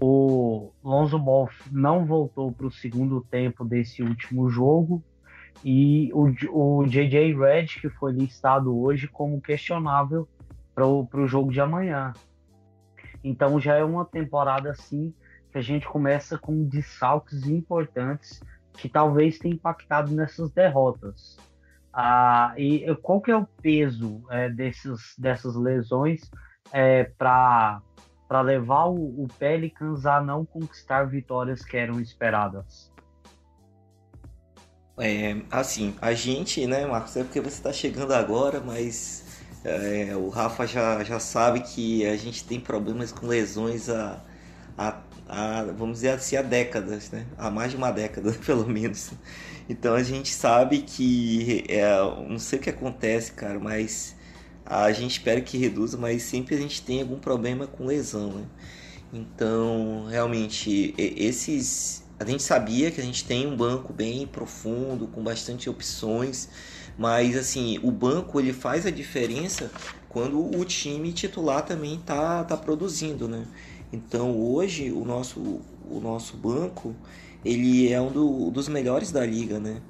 [0.00, 5.02] O Lonzo Ball não voltou para o segundo tempo desse último jogo.
[5.64, 10.28] E o, o JJ Red, que foi listado hoje como questionável
[10.74, 12.12] para o jogo de amanhã.
[13.22, 15.14] Então já é uma temporada assim
[15.50, 21.36] que a gente começa com desfalques importantes que talvez tenham impactado nessas derrotas.
[21.92, 26.28] Ah, e qual que é o peso é, desses, dessas lesões
[26.72, 27.80] é, para
[28.40, 32.92] levar o, o Pelicans a não conquistar vitórias que eram esperadas?
[34.98, 39.24] É, assim, a gente, né, Marcos, é porque você está chegando agora, mas
[39.64, 44.20] é, o Rafa já, já sabe que a gente tem problemas com lesões há,
[45.76, 47.26] vamos dizer assim, há décadas, né?
[47.38, 49.10] Há mais de uma década, pelo menos.
[49.68, 51.96] Então a gente sabe que, é,
[52.28, 54.13] não sei o que acontece, cara, mas
[54.64, 58.44] a gente espera que reduza, mas sempre a gente tem algum problema com lesão, né?
[59.12, 65.22] Então, realmente, esses a gente sabia que a gente tem um banco bem profundo, com
[65.22, 66.48] bastante opções,
[66.96, 69.70] mas assim, o banco ele faz a diferença
[70.08, 73.46] quando o time titular também tá, tá produzindo, né?
[73.92, 76.94] Então hoje o nosso, o nosso banco
[77.44, 79.82] ele é um do, dos melhores da liga, né?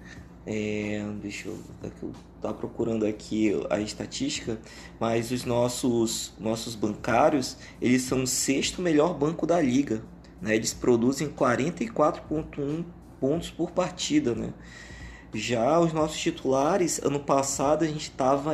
[0.47, 1.59] É, deixa eu,
[2.03, 2.13] eu
[2.49, 4.59] tá procurando aqui a estatística,
[5.01, 10.03] mas os nossos nossos bancários eles são o sexto melhor banco da liga,
[10.41, 10.55] né?
[10.55, 12.85] Eles produzem 44,1
[13.19, 14.53] pontos por partida, né?
[15.33, 18.53] Já os nossos titulares, ano passado a gente estava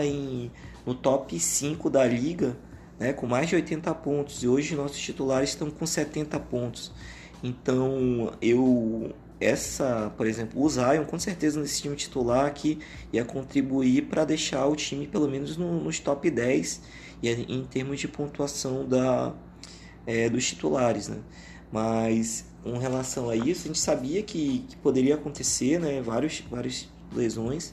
[0.87, 2.57] no top 5 da liga,
[2.99, 6.93] né, com mais de 80 pontos, e hoje nossos titulares estão com 70 pontos.
[7.43, 12.79] Então, eu essa, por exemplo, o Zion com certeza nesse time titular aqui
[13.13, 16.81] ia contribuir para deixar o time pelo menos no, nos top 10
[17.23, 19.33] e em termos de pontuação da,
[20.07, 21.19] é, dos titulares, né?
[21.73, 26.03] Mas com relação a isso, a gente sabia que, que poderia acontecer, né?
[26.03, 27.73] Vários, várias lesões.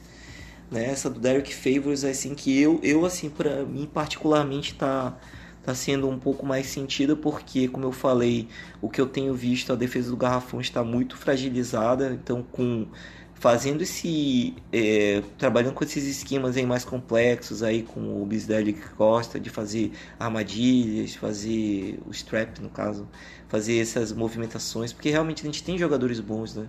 [0.70, 0.86] Né?
[0.86, 5.18] Essa do Derek Favors, assim, que eu, eu assim, para mim particularmente tá,
[5.68, 8.48] tá sendo um pouco mais sentido porque, como eu falei,
[8.80, 12.86] o que eu tenho visto, a defesa do Garrafão está muito fragilizada, então com
[13.34, 18.88] fazendo esse é, trabalhando com esses esquemas aí mais complexos aí com o Bisdelli que
[18.96, 23.06] gosta de fazer armadilhas fazer o strap no caso
[23.46, 26.66] fazer essas movimentações porque realmente a gente tem jogadores bons né?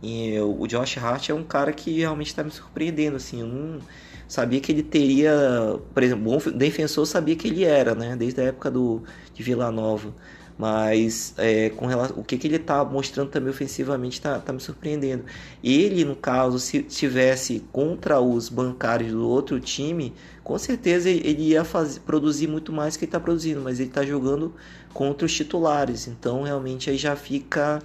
[0.00, 3.80] E o Josh Hart é um cara que realmente está me surpreendendo assim eu não
[4.28, 8.44] sabia que ele teria por exemplo bom defensor sabia que ele era né desde a
[8.44, 9.02] época do
[9.34, 10.14] de Vila Nova
[10.56, 14.60] mas é, com relação, o que, que ele está mostrando também ofensivamente está tá me
[14.60, 15.24] surpreendendo.
[15.62, 21.64] Ele, no caso, se tivesse contra os bancários do outro time, com certeza ele ia
[21.64, 24.54] fazer, produzir muito mais que ele está produzindo, mas ele está jogando
[24.92, 27.82] contra os titulares, então realmente aí já fica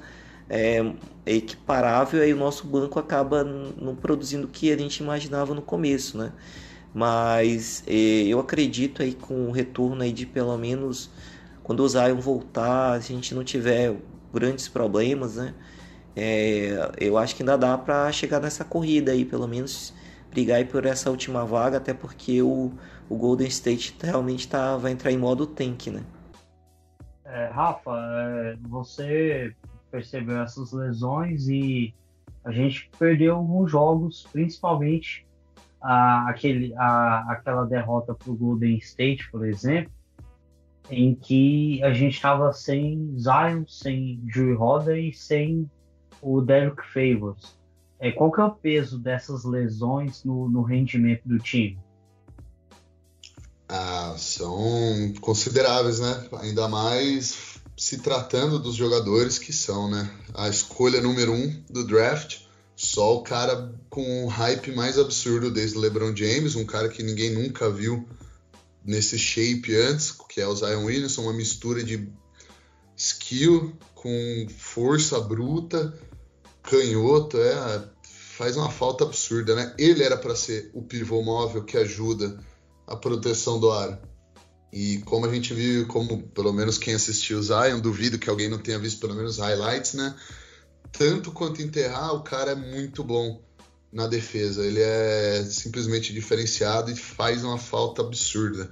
[0.49, 0.83] é,
[1.25, 6.17] equiparável, aí o nosso banco acaba não produzindo o que a gente imaginava no começo,
[6.17, 6.31] né?
[6.93, 7.91] Mas é,
[8.27, 11.11] eu acredito aí com o retorno aí de pelo menos
[11.63, 13.95] quando o Zion voltar, a gente não tiver
[14.33, 15.53] grandes problemas, né?
[16.15, 19.93] É, eu acho que ainda dá para chegar nessa corrida aí, pelo menos
[20.31, 22.71] brigar aí por essa última vaga, até porque o,
[23.07, 26.01] o Golden State realmente tá, vai entrar em modo tank, né?
[27.23, 29.55] É, Rafa, é, você
[29.91, 31.93] percebeu essas lesões e
[32.43, 35.25] a gente perdeu alguns jogos, principalmente
[35.81, 39.91] a, aquele, a, aquela derrota para o Golden State, por exemplo,
[40.89, 45.69] em que a gente estava sem Zion, sem Drew Roda e sem
[46.21, 47.57] o Derek Favors.
[47.99, 51.77] É, qual que é o peso dessas lesões no, no rendimento do time?
[53.67, 56.27] Ah, são consideráveis, né?
[56.41, 57.48] Ainda mais
[57.79, 60.11] se tratando dos jogadores que são, né?
[60.33, 62.39] A escolha número um do draft,
[62.75, 67.31] só o cara com o hype mais absurdo desde LeBron James, um cara que ninguém
[67.31, 68.05] nunca viu
[68.83, 72.11] nesse shape antes, que é o Zion Williamson, uma mistura de
[72.97, 75.97] skill com força bruta,
[76.61, 77.89] canhoto, é,
[78.37, 79.73] faz uma falta absurda, né?
[79.77, 82.43] Ele era para ser o pivô móvel que ajuda
[82.85, 84.01] a proteção do ar.
[84.71, 88.49] E como a gente viu, como pelo menos quem assistiu o Zion, duvido que alguém
[88.49, 90.15] não tenha visto pelo menos highlights, né?
[90.91, 93.41] Tanto quanto enterrar, o cara é muito bom
[93.91, 94.65] na defesa.
[94.65, 98.71] Ele é simplesmente diferenciado e faz uma falta absurda.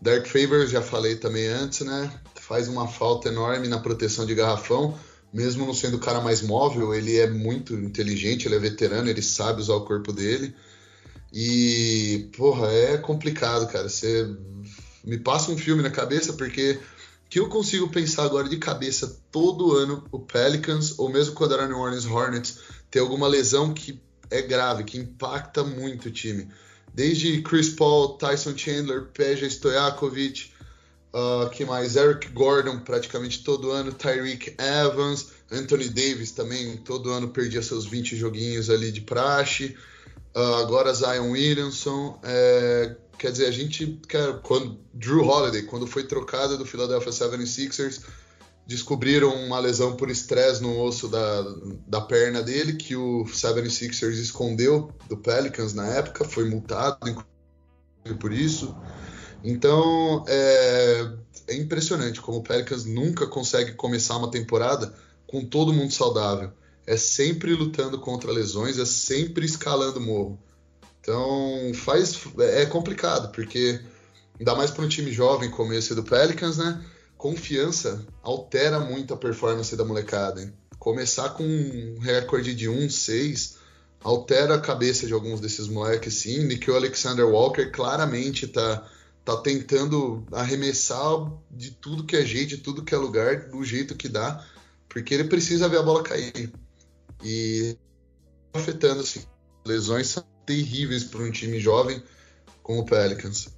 [0.00, 2.10] Dark Favor, já falei também antes, né?
[2.36, 4.98] Faz uma falta enorme na proteção de garrafão.
[5.32, 9.22] Mesmo não sendo o cara mais móvel, ele é muito inteligente, ele é veterano, ele
[9.22, 10.54] sabe usar o corpo dele.
[11.32, 13.88] E, porra, é complicado, cara.
[13.88, 14.28] Você
[15.04, 16.80] me passa um filme na cabeça, porque
[17.28, 21.66] que eu consigo pensar agora de cabeça todo ano o Pelicans, ou mesmo quando era
[21.66, 22.58] New Orleans Hornets,
[22.90, 26.48] ter alguma lesão que é grave, que impacta muito o time.
[26.92, 30.52] Desde Chris Paul, Tyson Chandler, Peja Stojakovic,
[31.12, 31.96] uh, que mais?
[31.96, 38.16] Eric Gordon praticamente todo ano, Tyreek Evans, Anthony Davis também todo ano perdia seus 20
[38.16, 39.76] joguinhos ali de praxe.
[40.34, 42.18] Uh, agora Zion Williamson.
[42.22, 44.00] É, quer dizer, a gente.
[44.08, 48.00] Quer, quando, Drew Holiday, quando foi trocado do Philadelphia 76ers,
[48.66, 51.42] descobriram uma lesão por estresse no osso da,
[51.86, 57.24] da perna dele, que o 76ers escondeu do Pelicans na época, foi multado
[58.18, 58.74] por isso.
[59.42, 61.12] Então é,
[61.48, 64.94] é impressionante como o Pelicans nunca consegue começar uma temporada
[65.26, 66.50] com todo mundo saudável.
[66.86, 70.38] É sempre lutando contra lesões, é sempre escalando morro.
[71.04, 73.78] Então faz é complicado, porque
[74.38, 76.82] ainda mais para um time jovem como esse do Pelicans, né?
[77.18, 80.42] confiança altera muito a performance da molecada.
[80.42, 80.52] Hein?
[80.78, 83.56] Começar com um recorde de 1-6
[84.02, 86.44] altera a cabeça de alguns desses moleques, sim.
[86.44, 88.86] Nick Alexander Walker claramente tá,
[89.24, 93.94] tá tentando arremessar de tudo que é jeito, de tudo que é lugar, do jeito
[93.94, 94.44] que dá,
[94.88, 96.52] porque ele precisa ver a bola cair.
[97.22, 97.76] E
[98.52, 99.22] afetando, assim,
[99.64, 102.02] lesões são terríveis para um time jovem
[102.62, 103.54] como o Pelicans.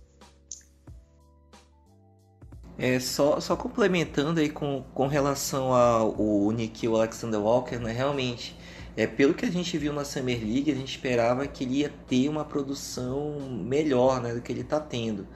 [2.78, 8.54] É, só, só complementando aí com, com relação ao Nikhil Alexander Walker, né, realmente,
[8.96, 11.92] é, pelo que a gente viu na Summer League, a gente esperava que ele ia
[12.06, 15.26] ter uma produção melhor né, do que ele está tendo.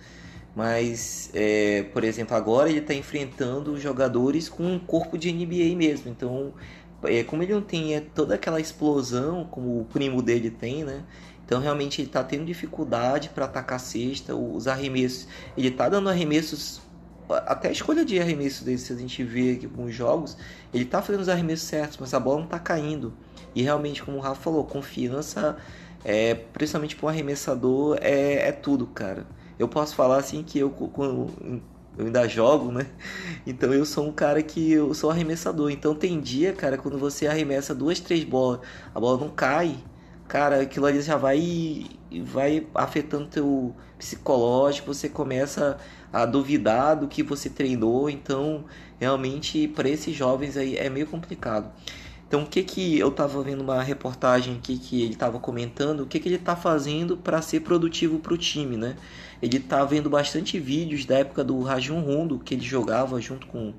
[0.55, 6.11] Mas, é, por exemplo, agora ele está enfrentando jogadores com um corpo de NBA mesmo.
[6.11, 6.53] Então,
[7.05, 11.05] é, como ele não tem é, toda aquela explosão como o primo dele tem, né?
[11.51, 15.27] Então realmente ele está tendo dificuldade para atacar a cesta, os arremessos.
[15.57, 16.81] Ele está dando arremessos
[17.29, 20.37] até a escolha de arremesso dele, se a gente vê aqui com os jogos,
[20.73, 23.13] ele tá fazendo os arremessos certos, mas a bola não tá caindo.
[23.53, 25.57] E realmente, como o Rafa falou, confiança,
[26.05, 29.27] é, principalmente para um arremessador, é, é tudo, cara.
[29.59, 31.33] Eu posso falar assim que eu, quando,
[31.99, 32.87] eu ainda jogo, né?
[33.45, 35.69] Então eu sou um cara que eu sou arremessador.
[35.73, 38.61] Então tem dia, cara, quando você arremessa duas, três bolas,
[38.95, 39.77] a bola não cai.
[40.31, 41.87] Cara, aquilo ali já vai
[42.25, 45.77] vai afetando teu psicológico, você começa
[46.13, 48.65] a duvidar do que você treinou, então
[49.01, 51.73] realmente para esses jovens aí é meio complicado.
[52.29, 56.07] Então o que que eu estava vendo uma reportagem aqui que ele estava comentando, o
[56.07, 58.95] que que ele está fazendo para ser produtivo para o time, né?
[59.43, 63.75] Ele está vendo bastante vídeos da época do Rajon Rondo que ele jogava junto com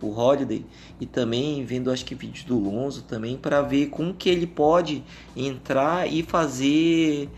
[0.00, 0.64] o Holiday
[1.00, 5.02] e também vendo acho que vídeos do Lonzo também para ver como que ele pode
[5.36, 7.30] entrar e fazer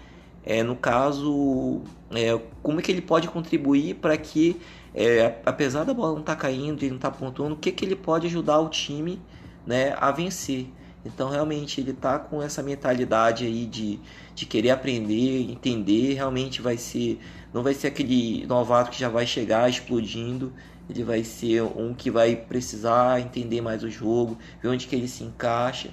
[0.44, 4.60] é, no caso é, como que ele pode contribuir para que
[4.94, 7.70] é, apesar da bola não estar tá caindo e não estar tá pontuando o que
[7.70, 9.20] que ele pode ajudar o time
[9.66, 10.66] né, a vencer.
[11.04, 14.00] Então realmente ele tá com essa mentalidade aí de,
[14.34, 17.20] de querer aprender entender realmente vai ser
[17.52, 20.52] não vai ser aquele novato que já vai chegar explodindo
[20.88, 25.08] ele vai ser um que vai precisar entender mais o jogo, ver onde que ele
[25.08, 25.90] se encaixa,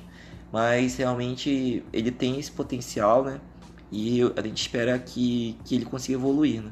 [0.52, 3.42] mas realmente ele tem esse potencial, né?
[3.92, 6.72] E a gente espera que, que ele consiga evoluir, né?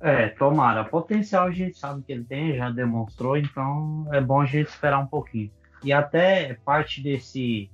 [0.00, 0.84] É, tomara.
[0.84, 4.98] Potencial a gente sabe que ele tem, já demonstrou, então é bom a gente esperar
[4.98, 5.50] um pouquinho.
[5.82, 7.70] E até parte desse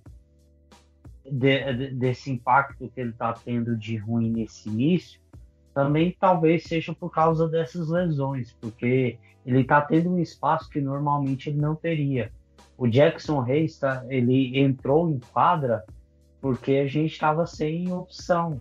[1.24, 5.20] de, desse impacto que ele está tendo de ruim nesse início
[5.76, 11.50] também talvez seja por causa dessas lesões, porque ele está tendo um espaço que normalmente
[11.50, 12.32] ele não teria.
[12.78, 15.84] O Jackson Reis, tá, ele entrou em quadra
[16.40, 18.58] porque a gente estava sem opção.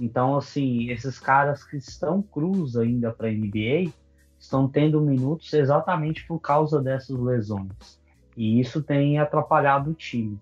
[0.00, 3.92] Então, assim, esses caras que estão cruz ainda para a NBA
[4.38, 8.00] estão tendo minutos exatamente por causa dessas lesões.
[8.34, 10.40] E isso tem atrapalhado o time.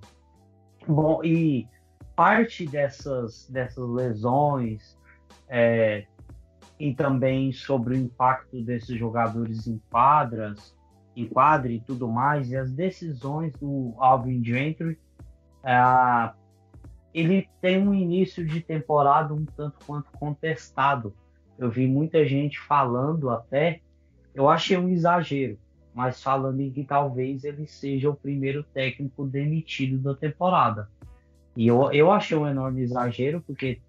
[0.86, 1.66] Bom, e
[2.14, 4.95] parte dessas, dessas lesões,
[5.48, 6.06] é,
[6.78, 10.74] e também sobre o impacto desses jogadores em quadras,
[11.14, 14.98] em quadra e tudo mais, e as decisões do Alvin Gentry,
[15.64, 16.32] é,
[17.14, 21.14] ele tem um início de temporada um tanto quanto contestado.
[21.58, 23.80] Eu vi muita gente falando até,
[24.34, 25.58] eu achei um exagero,
[25.94, 30.90] mas falando em que talvez ele seja o primeiro técnico demitido da temporada.
[31.56, 33.80] E eu, eu achei um enorme exagero, porque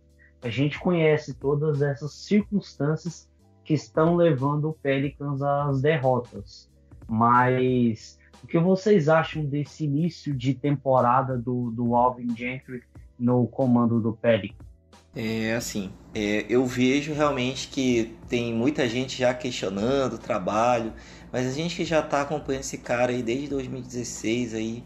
[0.41, 3.29] a gente conhece todas essas circunstâncias
[3.63, 6.69] que estão levando o Pelicans às derrotas.
[7.07, 12.83] Mas o que vocês acham desse início de temporada do, do Alvin Gentry
[13.19, 14.67] no comando do Pelicans?
[15.15, 20.93] É assim, é, eu vejo realmente que tem muita gente já questionando o trabalho,
[21.31, 24.83] mas a gente que já está acompanhando esse cara aí desde 2016 aí,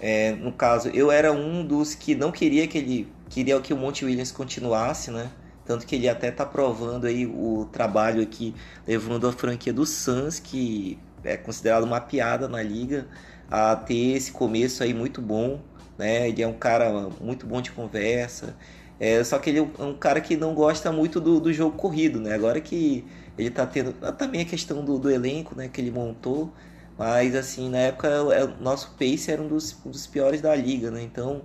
[0.00, 3.76] é, no caso, eu era um dos que não queria que ele queria que o
[3.76, 5.30] Monte Williams continuasse, né?
[5.64, 8.54] Tanto que ele até tá provando aí o trabalho aqui,
[8.86, 13.06] levando a franquia do Suns, que é considerado uma piada na liga,
[13.50, 15.60] a ter esse começo aí muito bom,
[15.98, 16.28] né?
[16.28, 18.56] Ele é um cara muito bom de conversa,
[18.98, 22.20] é, só que ele é um cara que não gosta muito do, do jogo corrido,
[22.20, 22.34] né?
[22.34, 23.04] Agora que
[23.36, 25.68] ele tá tendo também a questão do, do elenco, né?
[25.68, 26.52] Que ele montou,
[26.98, 30.90] mas assim, na época o nosso pace era um dos, um dos piores da liga,
[30.90, 31.02] né?
[31.02, 31.42] Então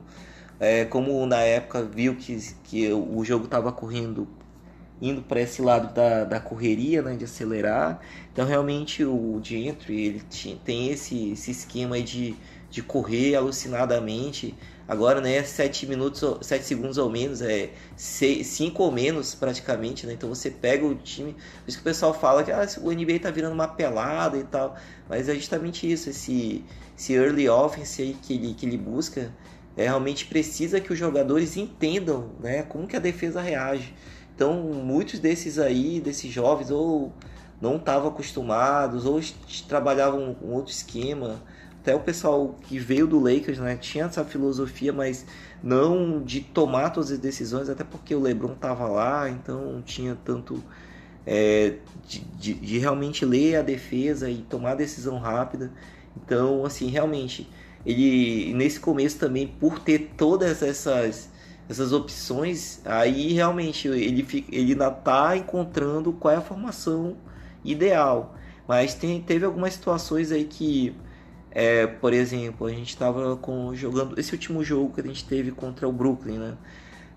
[0.59, 4.27] é, como na época viu que, que o jogo estava correndo
[5.01, 7.99] indo para esse lado da, da correria, né, de acelerar.
[8.31, 12.35] Então realmente o Gentry ele tinha, tem esse, esse esquema de,
[12.69, 14.55] de correr alucinadamente.
[14.91, 20.11] Agora, né, 7 minutos, 7 segundos ou menos, é 5 ou menos praticamente, né?
[20.11, 21.31] Então você pega o time.
[21.31, 24.43] Por isso que o pessoal fala que ah, o NBA tá virando uma pelada e
[24.43, 24.75] tal.
[25.07, 26.65] Mas é justamente isso, esse,
[26.97, 29.31] esse early offense aí que ele, que ele busca
[29.77, 33.95] é, realmente precisa que os jogadores entendam né, como que a defesa reage.
[34.35, 37.13] Então, muitos desses aí, desses jovens, ou
[37.61, 39.21] não estavam acostumados, ou
[39.69, 41.41] trabalhavam um outro esquema.
[41.81, 45.25] Até o pessoal que veio do Lakers né, tinha essa filosofia, mas
[45.63, 50.15] não de tomar todas as decisões, até porque o LeBron estava lá, então não tinha
[50.23, 50.63] tanto
[51.25, 55.71] é, de, de, de realmente ler a defesa e tomar decisão rápida.
[56.15, 57.49] Então, assim, realmente
[57.83, 61.31] ele nesse começo também por ter todas essas
[61.67, 67.15] essas opções aí realmente ele fica, ele ainda está encontrando qual é a formação
[67.65, 68.35] ideal
[68.67, 70.95] mas tem, teve algumas situações aí que
[71.51, 73.37] é, por exemplo a gente estava
[73.73, 76.53] jogando esse último jogo que a gente teve contra o Brooklyn né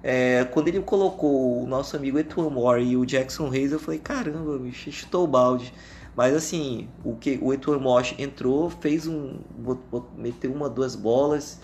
[0.02, 4.00] é, quando ele colocou o nosso amigo Etuan Moore e o Jackson Reis eu falei
[4.00, 5.72] caramba bicho chutou o balde
[6.16, 7.52] mas assim, o que o
[8.18, 9.38] entrou, fez um.
[10.16, 11.60] meteu uma, duas bolas.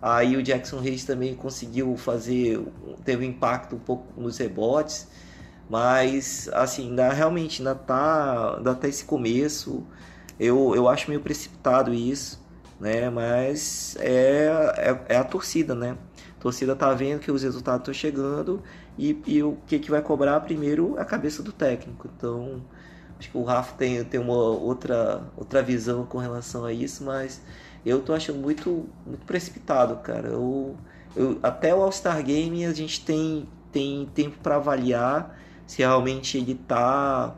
[0.00, 2.60] Aí o Jackson Reis também conseguiu fazer.
[3.04, 5.08] teve um impacto um pouco nos rebotes.
[5.68, 9.84] Mas assim, ainda, realmente ainda tá, ainda tá esse começo.
[10.38, 12.40] Eu, eu acho meio precipitado isso,
[12.80, 13.10] né?
[13.10, 15.96] Mas é, é, é a torcida, né?
[16.36, 18.62] A torcida tá vendo que os resultados estão chegando
[18.96, 22.08] e, e o que, que vai cobrar primeiro a cabeça do técnico.
[22.16, 22.62] Então,
[23.18, 27.40] acho que o Rafa tem, tem uma outra, outra visão com relação a isso, mas
[27.84, 30.28] eu tô achando muito, muito precipitado, cara.
[30.28, 30.76] Eu,
[31.16, 35.36] eu, até o All-Star Game a gente tem, tem tempo para avaliar
[35.66, 37.36] se realmente ele tá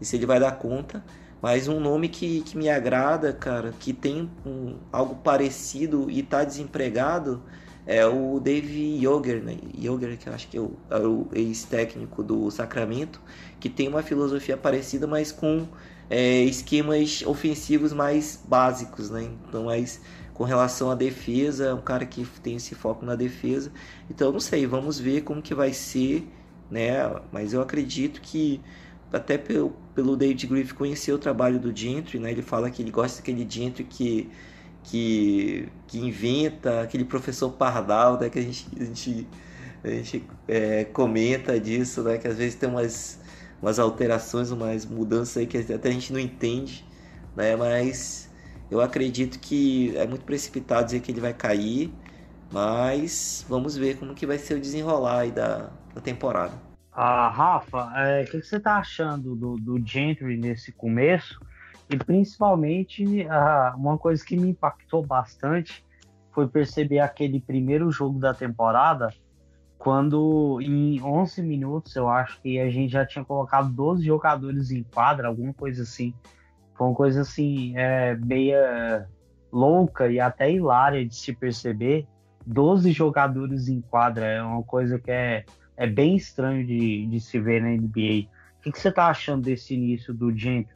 [0.00, 1.04] e se ele vai dar conta.
[1.44, 6.42] Mas um nome que, que me agrada, cara, que tem um, algo parecido e tá
[6.42, 7.42] desempregado
[7.86, 9.58] é o Dave Yoger, né?
[9.78, 13.20] Yoger, que eu acho que é o, é o ex-técnico do Sacramento,
[13.60, 15.68] que tem uma filosofia parecida, mas com
[16.08, 19.28] é, esquemas ofensivos mais básicos, né?
[19.46, 20.00] Então, mais
[20.32, 23.70] com relação à defesa, é um cara que tem esse foco na defesa.
[24.08, 26.26] Então, não sei, vamos ver como que vai ser,
[26.70, 27.00] né?
[27.30, 28.62] Mas eu acredito que
[29.14, 32.30] até pelo, pelo David Griffith conhecer o trabalho do Gentry, né?
[32.32, 34.30] Ele fala que ele gosta daquele Gentry que
[34.84, 38.28] que, que inventa, aquele professor Pardal, né?
[38.30, 39.28] Que a gente, a gente,
[39.82, 42.18] a gente é, comenta disso, né?
[42.18, 43.18] Que às vezes tem umas,
[43.60, 46.84] umas alterações, umas mudanças aí que até a gente não entende,
[47.34, 47.56] né?
[47.56, 48.30] Mas
[48.70, 51.92] eu acredito que é muito precipitado dizer que ele vai cair,
[52.52, 56.63] mas vamos ver como que vai ser o desenrolar aí da, da temporada.
[56.94, 61.40] Ah, Rafa, é, o é, que, que, você está achando do, do Gentry nesse começo?
[61.90, 65.84] E principalmente, ah, uma coisa que me impactou bastante
[66.30, 69.08] foi perceber aquele primeiro jogo da temporada,
[69.76, 74.84] quando em 11 minutos eu acho que a gente já tinha colocado 12 jogadores em
[74.84, 76.14] quadra, alguma coisa assim.
[76.74, 79.08] Foi uma coisa assim, é, meia
[79.52, 82.06] louca e até hilária de se perceber.
[82.46, 85.44] 12 jogadores em quadra é uma coisa que é
[85.76, 88.28] é bem estranho de, de se ver na NBA.
[88.58, 90.74] O que, que você está achando desse início do Gentry?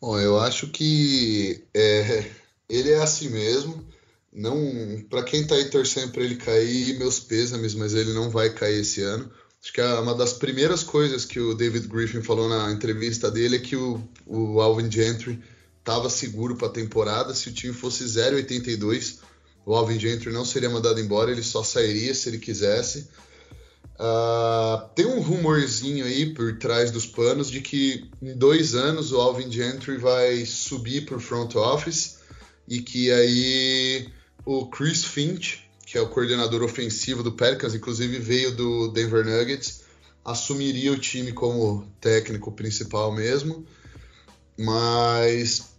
[0.00, 2.30] Bom, eu acho que é,
[2.68, 3.84] ele é assim mesmo.
[4.32, 8.50] Não, para quem está aí torcendo para ele cair, meus pêsames, mas ele não vai
[8.50, 9.30] cair esse ano.
[9.62, 13.56] Acho que é uma das primeiras coisas que o David Griffin falou na entrevista dele
[13.56, 15.42] é que o, o Alvin Gentry
[15.78, 17.32] estava seguro para a temporada.
[17.32, 19.20] Se o time fosse 0,82,
[19.64, 23.08] o Alvin Gentry não seria mandado embora, ele só sairia se ele quisesse.
[23.94, 29.20] Uh, tem um rumorzinho aí por trás dos panos de que em dois anos o
[29.20, 32.18] Alvin Gentry vai subir para o front office
[32.66, 34.08] e que aí
[34.44, 39.82] o Chris Finch, que é o coordenador ofensivo do Pelicans, inclusive veio do Denver Nuggets,
[40.24, 43.64] assumiria o time como técnico principal mesmo.
[44.58, 45.73] Mas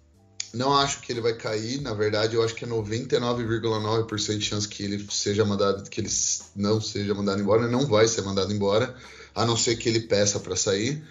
[0.55, 4.67] não acho que ele vai cair, na verdade, eu acho que é 99,9% de chance
[4.67, 6.09] que ele seja mandado, que ele
[6.55, 8.95] não seja mandado embora, não vai ser mandado embora,
[9.33, 11.03] a não ser que ele peça para sair.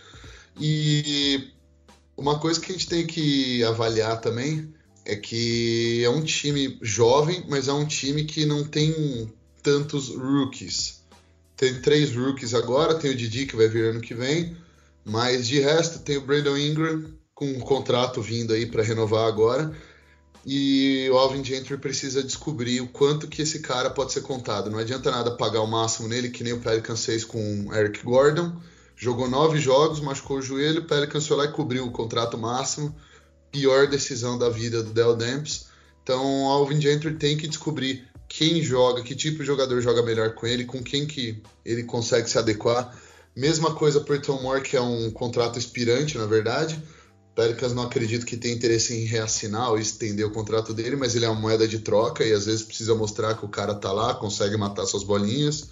[0.58, 1.50] E
[2.16, 4.72] uma coisa que a gente tem que avaliar também
[5.04, 9.32] é que é um time jovem, mas é um time que não tem
[9.62, 11.02] tantos rookies.
[11.56, 14.56] Tem três rookies agora, tem o Didi que vai vir ano que vem,
[15.04, 17.04] mas de resto tem o Brandon Ingram,
[17.34, 19.74] com um contrato vindo aí para renovar agora.
[20.46, 24.70] E o Alvin Gentry precisa descobrir o quanto que esse cara pode ser contado.
[24.70, 28.04] Não adianta nada pagar o máximo nele, que nem o Pelicans fez com o Eric
[28.04, 28.54] Gordon.
[28.96, 32.94] Jogou nove jogos, machucou o joelho, o Pelicans foi lá e cobriu o contrato máximo.
[33.50, 35.66] Pior decisão da vida do Del Demps.
[36.02, 40.34] Então o Alvin Gentry tem que descobrir quem joga, que tipo de jogador joga melhor
[40.34, 42.94] com ele, com quem que ele consegue se adequar.
[43.34, 46.80] Mesma coisa para o Tom Moore, que é um contrato expirante, na verdade.
[47.34, 51.24] Pelicans não acredito que tenha interesse em reassinar ou estender o contrato dele, mas ele
[51.24, 54.14] é uma moeda de troca e às vezes precisa mostrar que o cara tá lá,
[54.14, 55.68] consegue matar suas bolinhas.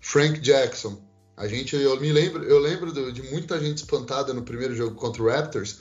[0.00, 1.00] Frank Jackson.
[1.36, 5.22] A gente, eu me lembro, eu lembro de muita gente espantada no primeiro jogo contra
[5.22, 5.78] o Raptors.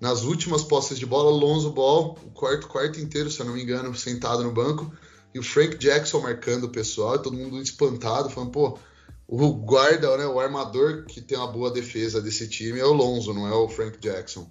[0.00, 3.62] Nas últimas posses de bola, Lonzo Ball, o quarto quarto inteiro, se eu não me
[3.62, 4.90] engano, sentado no banco,
[5.34, 8.78] e o Frank Jackson marcando o pessoal, todo mundo espantado, falando, pô,
[9.26, 13.32] o guarda, né, o armador que tem uma boa defesa desse time é o Lonzo,
[13.32, 14.50] não é o Frank Jackson.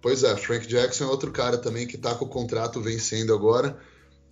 [0.00, 3.78] Pois é, Frank Jackson é outro cara também que está com o contrato vencendo agora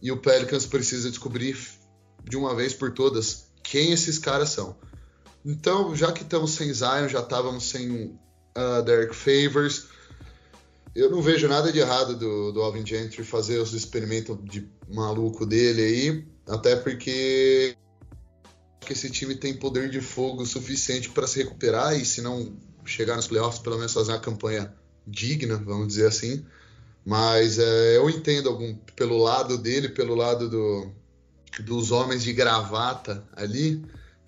[0.02, 1.56] e o Pelicans precisa descobrir
[2.24, 4.76] de uma vez por todas quem esses caras são.
[5.44, 8.18] Então, já que estamos sem Zion, já estávamos sem
[8.56, 9.86] uh, Derek Favors,
[10.94, 15.46] eu não vejo nada de errado do, do Alvin Gentry fazer os experimentos de maluco
[15.46, 17.76] dele aí, até porque
[18.90, 22.52] que esse time tem poder de fogo suficiente para se recuperar e, se não
[22.84, 24.74] chegar nos playoffs, pelo menos fazer uma campanha
[25.06, 26.44] digna, vamos dizer assim.
[27.06, 30.90] Mas é, eu entendo algum pelo lado dele, pelo lado do,
[31.60, 33.80] dos homens de gravata ali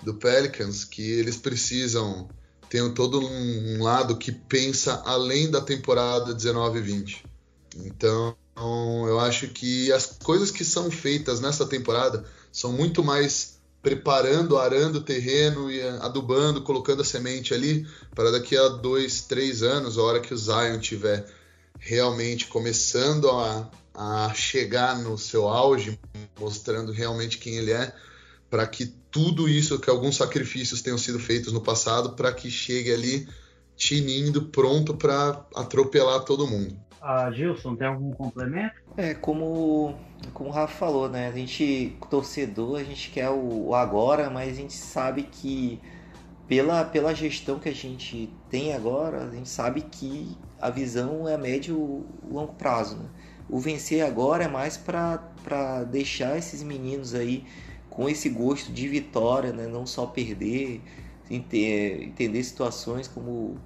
[0.04, 2.28] do Pelicans, que eles precisam
[2.70, 7.24] ter todo um, lado que pensa além da temporada 19 e 20.
[7.78, 14.56] Então, eu acho que as coisas que são feitas nessa temporada são muito mais preparando,
[14.56, 19.98] arando o terreno e adubando, colocando a semente ali para daqui a dois, três anos,
[19.98, 21.26] a hora que o Zion tiver
[21.80, 25.98] realmente começando a, a chegar no seu auge,
[26.38, 27.92] mostrando realmente quem ele é,
[28.48, 32.92] para que tudo isso, que alguns sacrifícios tenham sido feitos no passado, para que chegue
[32.92, 33.28] ali
[33.82, 36.76] tinindo, pronto para atropelar todo mundo.
[37.00, 38.76] Ah, Gilson, tem algum complemento?
[38.96, 39.96] É, como,
[40.32, 41.26] como o Rafa falou, né?
[41.26, 45.80] A gente, torcedor, a gente quer o, o agora, mas a gente sabe que
[46.46, 51.34] pela, pela gestão que a gente tem agora, a gente sabe que a visão é
[51.34, 52.96] a médio e longo prazo.
[52.96, 53.08] Né?
[53.50, 57.44] O vencer agora é mais para deixar esses meninos aí
[57.90, 59.66] com esse gosto de vitória, né?
[59.66, 60.80] não só perder,
[61.28, 63.58] entender situações como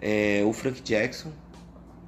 [0.00, 1.30] é, o Frank Jackson,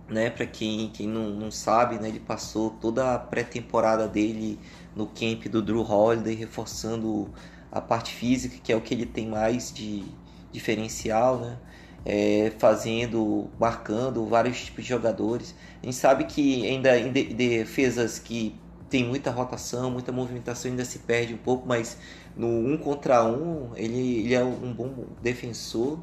[0.09, 0.31] né?
[0.31, 2.09] Para quem, quem não, não sabe, né?
[2.09, 4.59] Ele passou toda a pré-temporada dele
[4.95, 7.31] no camp do Drew Holiday, reforçando
[7.71, 10.05] a parte física, que é o que ele tem mais de
[10.53, 11.59] diferencial, né?
[12.05, 15.55] É, fazendo, marcando vários tipos de jogadores.
[15.83, 18.55] A gente sabe que ainda em defesas que
[18.89, 21.99] tem muita rotação, muita movimentação, ainda se perde um pouco, mas
[22.37, 25.99] no um contra um ele, ele é um bom defensor,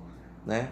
[0.46, 0.70] né?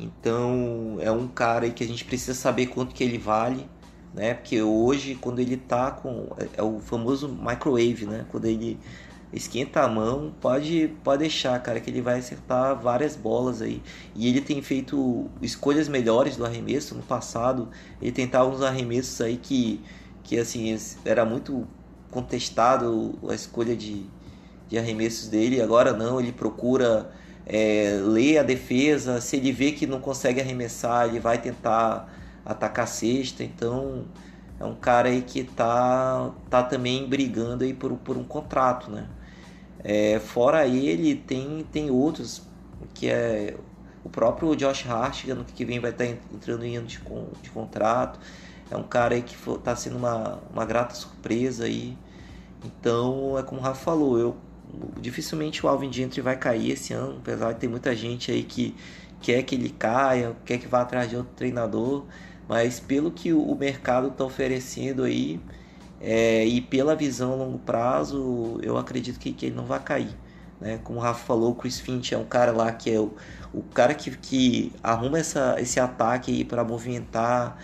[0.00, 3.68] Então é um cara aí que a gente precisa saber quanto que ele vale,
[4.14, 4.34] né?
[4.34, 8.26] Porque hoje quando ele tá com é, é o famoso microwave, né?
[8.30, 8.78] Quando ele
[9.32, 13.82] esquenta a mão, pode pode deixar, cara, que ele vai acertar várias bolas aí.
[14.14, 17.68] E ele tem feito escolhas melhores do arremesso no passado.
[18.00, 19.80] Ele tentava uns arremessos aí que
[20.24, 21.66] que assim era muito
[22.10, 24.06] contestado a escolha de,
[24.68, 25.60] de arremessos dele.
[25.60, 27.10] Agora não, ele procura
[27.52, 32.08] é, lê a defesa, se ele vê que não consegue arremessar, ele vai tentar
[32.44, 33.42] atacar a cesta.
[33.42, 34.04] Então
[34.60, 39.08] é um cara aí que tá, tá também brigando aí por, por um contrato, né?
[39.82, 42.42] É, fora ele, tem, tem outros,
[42.94, 43.56] que é
[44.04, 47.00] o próprio Josh Hart, que ano que vem vai estar tá entrando em ano de,
[47.42, 48.20] de contrato.
[48.70, 51.98] É um cara aí que está sendo uma, uma grata surpresa aí.
[52.64, 54.36] Então, é como o Rafa falou, eu
[55.00, 58.74] dificilmente o Alvin Gentry vai cair esse ano, apesar de ter muita gente aí que
[59.20, 62.04] quer que ele caia, quer que vá atrás de outro treinador,
[62.48, 65.40] mas pelo que o mercado está oferecendo aí
[66.00, 70.16] é, e pela visão a longo prazo, eu acredito que, que ele não vai cair.
[70.60, 70.80] Né?
[70.82, 73.14] Como o Rafa falou, o Chris Finch é um cara lá que é o,
[73.52, 77.58] o cara que, que arruma essa, esse ataque para movimentar,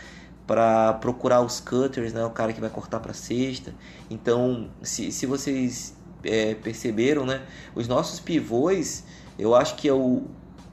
[0.46, 2.24] para procurar os cutters, né?
[2.24, 3.74] o cara que vai cortar para cesta.
[4.10, 5.95] Então, se, se vocês
[6.26, 7.42] é, perceberam, né?
[7.74, 9.04] Os nossos pivôs,
[9.38, 10.24] eu acho que é o,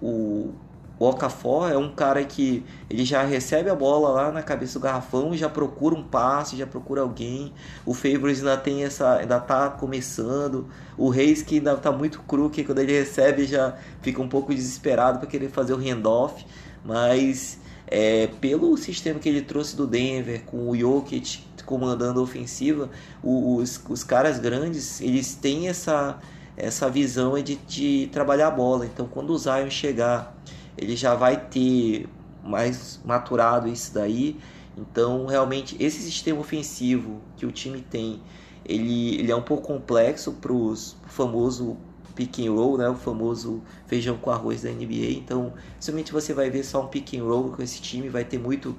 [0.01, 0.53] o,
[0.99, 4.83] o Okafor é um cara que ele já recebe a bola lá na cabeça do
[4.83, 7.51] garrafão já procura um passe, já procura alguém.
[7.85, 10.67] O Favors ainda tem essa, ainda tá começando.
[10.97, 14.53] O Reis que ainda tá muito cru, que quando ele recebe já fica um pouco
[14.53, 16.45] desesperado para querer fazer o handoff,
[16.85, 22.89] mas é, pelo sistema que ele trouxe do Denver com o Jokic comandando a ofensiva,
[23.23, 26.19] os, os caras grandes, eles têm essa,
[26.55, 28.85] essa visão de, de trabalhar a bola.
[28.85, 30.35] Então, quando o Zion chegar,
[30.77, 32.07] ele já vai ter
[32.43, 34.37] mais maturado isso daí.
[34.77, 38.21] Então, realmente, esse sistema ofensivo que o time tem,
[38.65, 40.73] ele, ele é um pouco complexo para o
[41.07, 41.77] famoso
[42.15, 42.89] pick and roll, né?
[42.89, 45.11] o famoso feijão com arroz da NBA.
[45.11, 48.37] Então, somente você vai ver só um pick and roll com esse time, vai ter
[48.37, 48.75] muito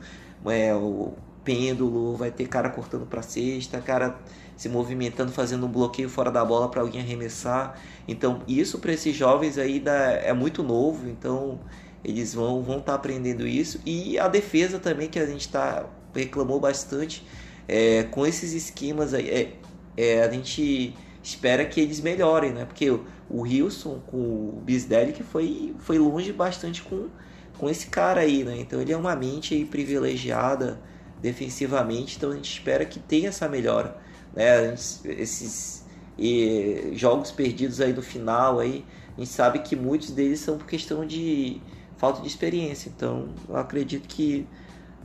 [0.47, 1.15] é, o,
[1.45, 4.19] pêndulo, vai ter cara cortando para cesta, cara
[4.57, 7.79] se movimentando, fazendo um bloqueio fora da bola para alguém arremessar.
[8.07, 9.83] Então, isso para esses jovens aí
[10.23, 11.61] é muito novo, então
[12.05, 15.87] eles vão vão estar tá aprendendo isso e a defesa também que a gente tá
[16.15, 17.27] reclamou bastante
[17.67, 19.53] é, com esses esquemas aí é,
[19.97, 22.67] é, a gente espera que eles melhorem, né?
[22.67, 27.09] Porque o, Wilson com o Bisdelic foi foi longe bastante com
[27.57, 28.59] com esse cara aí, né?
[28.59, 30.79] Então ele é uma mente privilegiada
[31.25, 33.97] defensivamente, então a gente espera que tenha essa melhora.
[34.35, 34.75] Né?
[34.75, 38.85] Esses e, jogos perdidos aí no final, aí,
[39.17, 41.63] a gente sabe que muitos deles são por questão de
[41.97, 44.47] falta de experiência, então eu acredito que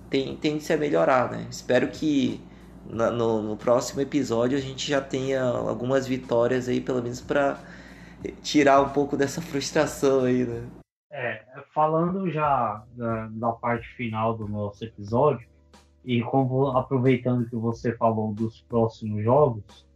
[0.09, 1.32] tem, tende a melhorar.
[1.32, 1.47] Né?
[1.49, 2.41] Espero que
[2.86, 7.57] na, no, no próximo episódio a gente já tenha algumas vitórias aí, pelo menos para
[8.43, 10.67] tirar um pouco dessa frustração aí, né?
[11.11, 11.43] É,
[11.74, 15.49] falando já da, da, parte final do nosso episódio,
[16.10, 19.88] e como aproveitando que você falou dos próximos jogos,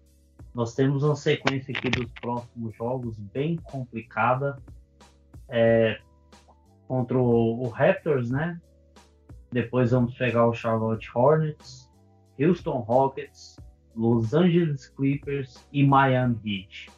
[0.54, 4.62] nós temos uma sequência aqui dos próximos jogos bem complicada.
[5.50, 6.00] É,
[6.88, 8.62] contra o, o, Raptors, né?
[9.52, 11.90] Depois vamos pegar o Charlotte Hornets.
[12.40, 13.58] Houston Rockets,
[13.96, 16.92] Los Angeles Clippers e Miami Heat.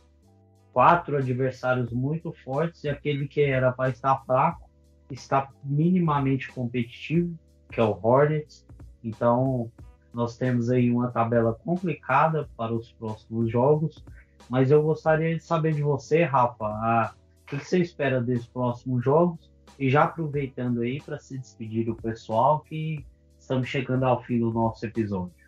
[0.74, 4.70] Quatro adversários muito fortes e aquele que era para estar fraco
[5.10, 7.34] está minimamente competitivo,
[7.72, 8.66] que é o Hornets.
[9.06, 9.72] Então,
[10.12, 14.04] nós temos aí uma tabela complicada para os próximos jogos,
[14.50, 19.04] mas eu gostaria de saber de você, Rafa, a, o que você espera desses próximos
[19.04, 19.52] jogos?
[19.78, 23.06] E já aproveitando aí para se despedir do pessoal que
[23.40, 25.46] estamos chegando ao fim do nosso episódio.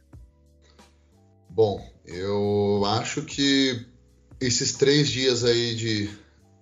[1.49, 3.87] Bom, eu acho que
[4.39, 6.09] esses três dias aí de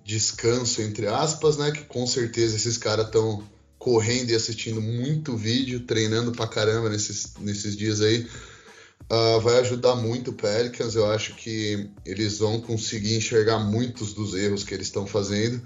[0.03, 1.71] descanso, entre aspas, né?
[1.71, 3.43] Que com certeza esses caras estão
[3.85, 8.27] correndo e assistindo muito vídeo, treinando pra caramba nesses, nesses dias aí.
[9.03, 10.95] Uh, vai ajudar muito o Pelicans.
[10.95, 15.61] Eu acho que eles vão conseguir enxergar muitos dos erros que eles estão fazendo.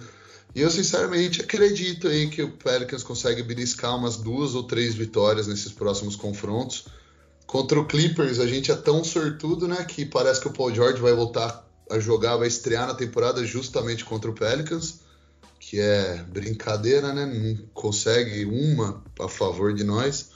[0.54, 5.48] E eu sinceramente acredito aí que o Pelicans consegue beliscar umas duas ou três vitórias
[5.48, 6.88] nesses próximos confrontos.
[7.48, 9.86] Contra o Clippers, a gente é tão sortudo, né?
[9.86, 14.04] Que parece que o Paul George vai voltar a jogar, vai estrear na temporada justamente
[14.04, 15.08] contra o Pelicans,
[15.70, 17.28] que é brincadeira, né?
[17.28, 20.32] Não consegue uma a favor de nós.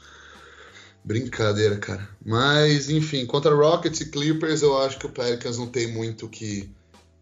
[1.04, 2.08] Brincadeira, cara.
[2.24, 6.70] Mas, enfim, contra Rockets e Clippers, eu acho que o Pelicans não tem muito que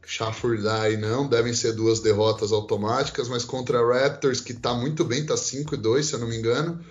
[0.05, 1.25] chafurdar aí, não.
[1.25, 5.77] Devem ser duas derrotas automáticas, mas contra Raptors, que tá muito bem, tá 5 e
[5.77, 6.83] 2, se eu não me engano.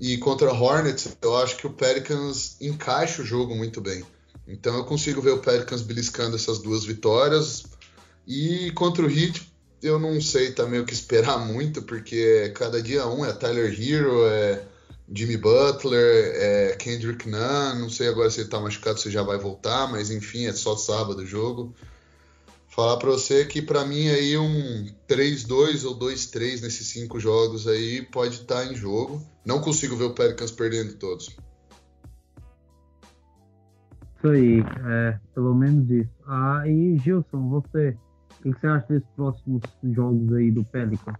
[0.00, 4.04] E contra Hornets, eu acho que o Pelicans encaixa o jogo muito bem.
[4.46, 7.64] Então eu consigo ver o Pelicans beliscando essas duas vitórias.
[8.24, 9.52] E contra o Heat,
[9.84, 14.26] eu não sei também o que esperar muito, porque cada dia um é Tyler Hero,
[14.26, 14.64] é
[15.12, 19.38] Jimmy Butler, é Kendrick Nunn, não sei agora se ele tá machucado, se já vai
[19.38, 21.74] voltar, mas enfim, é só sábado o jogo.
[22.68, 28.02] Falar para você que para mim aí um 3-2 ou 2-3 nesses cinco jogos aí
[28.02, 29.22] pode estar tá em jogo.
[29.46, 31.36] Não consigo ver o Pelicans perdendo todos.
[34.16, 36.10] Isso aí, é, pelo menos isso.
[36.26, 37.96] Ah, e Gilson, você,
[38.44, 41.14] o que você acha desses próximos jogos aí do Pelican?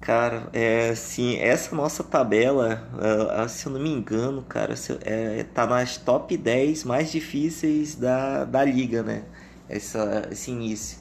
[0.00, 5.66] Cara, é assim, essa nossa tabela, uh, se eu não me engano, cara, é, tá
[5.66, 9.24] nas top 10 mais difíceis da, da liga, né?
[9.68, 10.98] Essa, esse início.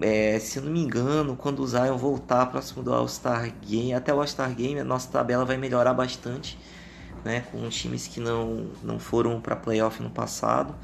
[0.00, 4.12] É, se eu não me engano, quando o Zion voltar próximo do All-Star Game, até
[4.12, 6.58] o All-Star Game, a nossa tabela vai melhorar bastante
[7.24, 10.74] né, com times que não, não foram para playoff no passado.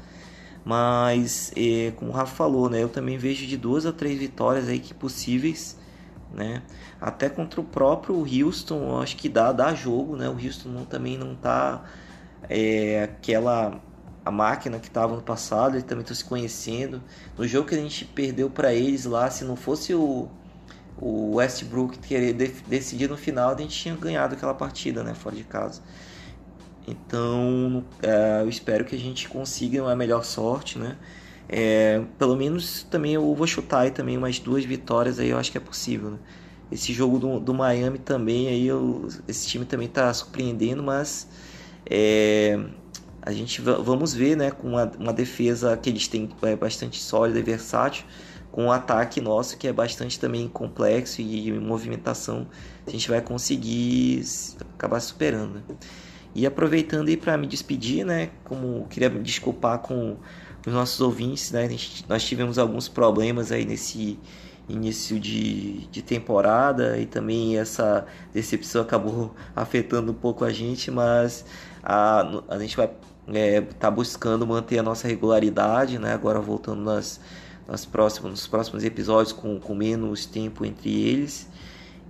[0.67, 4.67] Mas, é, como o Rafa falou, né, eu também vejo de duas a três vitórias
[4.67, 5.77] aí que possíveis.
[6.33, 6.61] Né?
[6.99, 10.17] Até contra o próprio Houston, acho que dá, dá jogo.
[10.17, 10.27] Né?
[10.27, 11.85] O Houston não, também não tá
[12.49, 13.81] é, aquela
[14.25, 17.01] a máquina que estava no passado, eles também estão se conhecendo.
[17.37, 20.27] No jogo que a gente perdeu para eles lá, se não fosse o,
[20.99, 25.45] o Westbrook querer decidir no final, a gente tinha ganhado aquela partida, né, fora de
[25.45, 25.81] casa.
[26.87, 30.97] Então, é, eu espero que a gente consiga a melhor sorte, né?
[31.49, 35.51] É, pelo menos também eu vou chutar aí também umas duas vitórias aí, eu acho
[35.51, 36.17] que é possível, né?
[36.71, 41.27] Esse jogo do, do Miami também, aí eu, esse time também está surpreendendo, mas
[41.89, 42.59] é,
[43.21, 47.39] a gente vamos ver, né, com uma, uma defesa que eles têm é bastante sólida
[47.39, 48.05] e versátil,
[48.51, 52.47] com um ataque nosso que é bastante também complexo e, e movimentação,
[52.85, 54.23] a gente vai conseguir
[54.75, 55.55] acabar superando.
[55.55, 55.61] Né?
[56.35, 58.29] E aproveitando aí para me despedir, né?
[58.43, 60.17] Como queria me desculpar com
[60.65, 61.67] os nossos ouvintes, né?
[62.07, 64.19] Nós tivemos alguns problemas aí nesse
[64.69, 71.45] início de, de temporada e também essa decepção acabou afetando um pouco a gente, mas
[71.81, 72.89] a, a gente vai
[73.33, 76.13] é, tá buscando manter a nossa regularidade, né?
[76.13, 77.19] Agora voltando nas,
[77.67, 81.47] nas próximas, nos próximos episódios com, com menos tempo entre eles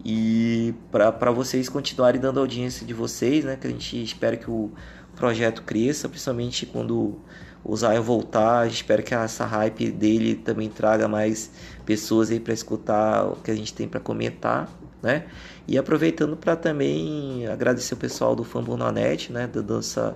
[0.06, 3.56] e para vocês continuarem dando audiência de vocês, né?
[3.56, 4.72] Que a gente espera que o
[5.16, 7.20] projeto cresça, principalmente quando
[7.64, 8.68] o Zion voltar.
[8.68, 11.52] Espero que essa hype dele também traga mais
[11.86, 14.70] pessoas aí para escutar o que a gente tem para comentar,
[15.02, 15.26] né?
[15.68, 19.48] E aproveitando para também agradecer o pessoal do Fambonanet, né?
[19.48, 20.16] Dando essa,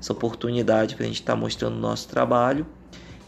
[0.00, 2.66] essa oportunidade para a gente estar tá mostrando o nosso trabalho.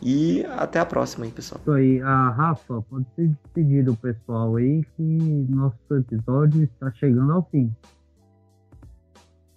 [0.03, 1.61] E até a próxima aí, pessoal.
[1.61, 2.01] Isso aí.
[2.01, 7.70] A Rafa, pode ser despedir do pessoal aí que nosso episódio está chegando ao fim.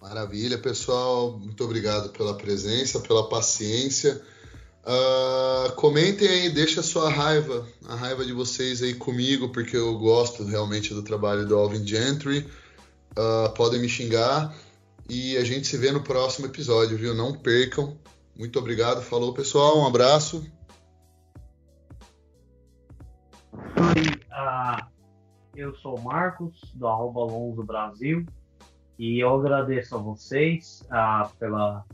[0.00, 1.38] Maravilha, pessoal.
[1.38, 4.20] Muito obrigado pela presença, pela paciência.
[4.84, 9.98] Uh, comentem aí, deixa a sua raiva, a raiva de vocês aí comigo, porque eu
[9.98, 12.46] gosto realmente do trabalho do Alvin Gentry.
[13.12, 14.54] Uh, podem me xingar
[15.08, 17.14] e a gente se vê no próximo episódio, viu?
[17.14, 17.96] Não percam.
[18.36, 19.00] Muito obrigado.
[19.00, 19.78] Falou, pessoal.
[19.78, 20.50] Um abraço.
[23.54, 24.86] Oi, uh,
[25.54, 28.26] eu sou o Marcos, do arroba Alonso Brasil.
[28.98, 31.84] E eu agradeço a vocês ah, pela,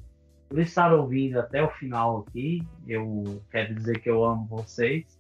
[0.49, 2.67] por estar ouvindo até o final aqui.
[2.87, 5.19] Eu quero dizer que eu amo vocês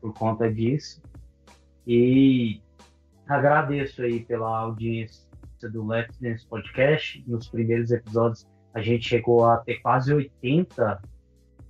[0.00, 1.00] por conta disso.
[1.86, 2.60] E
[3.28, 5.26] agradeço aí pela audiência
[5.72, 7.24] do Let's Dance Podcast.
[7.26, 8.46] Nos primeiros episódios
[8.76, 11.00] a gente chegou a ter quase 80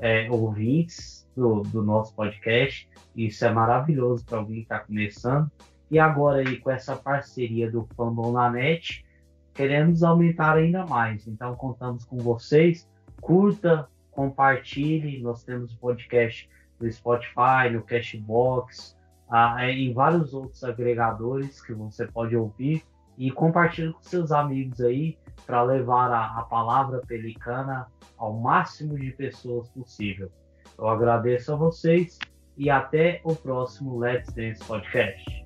[0.00, 2.88] é, ouvintes do, do nosso podcast.
[3.14, 5.48] Isso é maravilhoso para alguém que está começando.
[5.88, 9.06] E agora aí com essa parceria do Fumble na Net,
[9.54, 11.28] queremos aumentar ainda mais.
[11.28, 12.90] Então contamos com vocês.
[13.20, 15.22] Curta, compartilhe.
[15.22, 16.50] Nós temos podcast
[16.80, 18.96] no Spotify, no Cashbox,
[19.30, 22.82] ah, em vários outros agregadores que você pode ouvir
[23.16, 29.10] e compartilhe com seus amigos aí para levar a, a palavra pelicana ao máximo de
[29.12, 30.30] pessoas possível.
[30.78, 32.18] Eu agradeço a vocês
[32.56, 35.45] e até o próximo Let's Dance Podcast.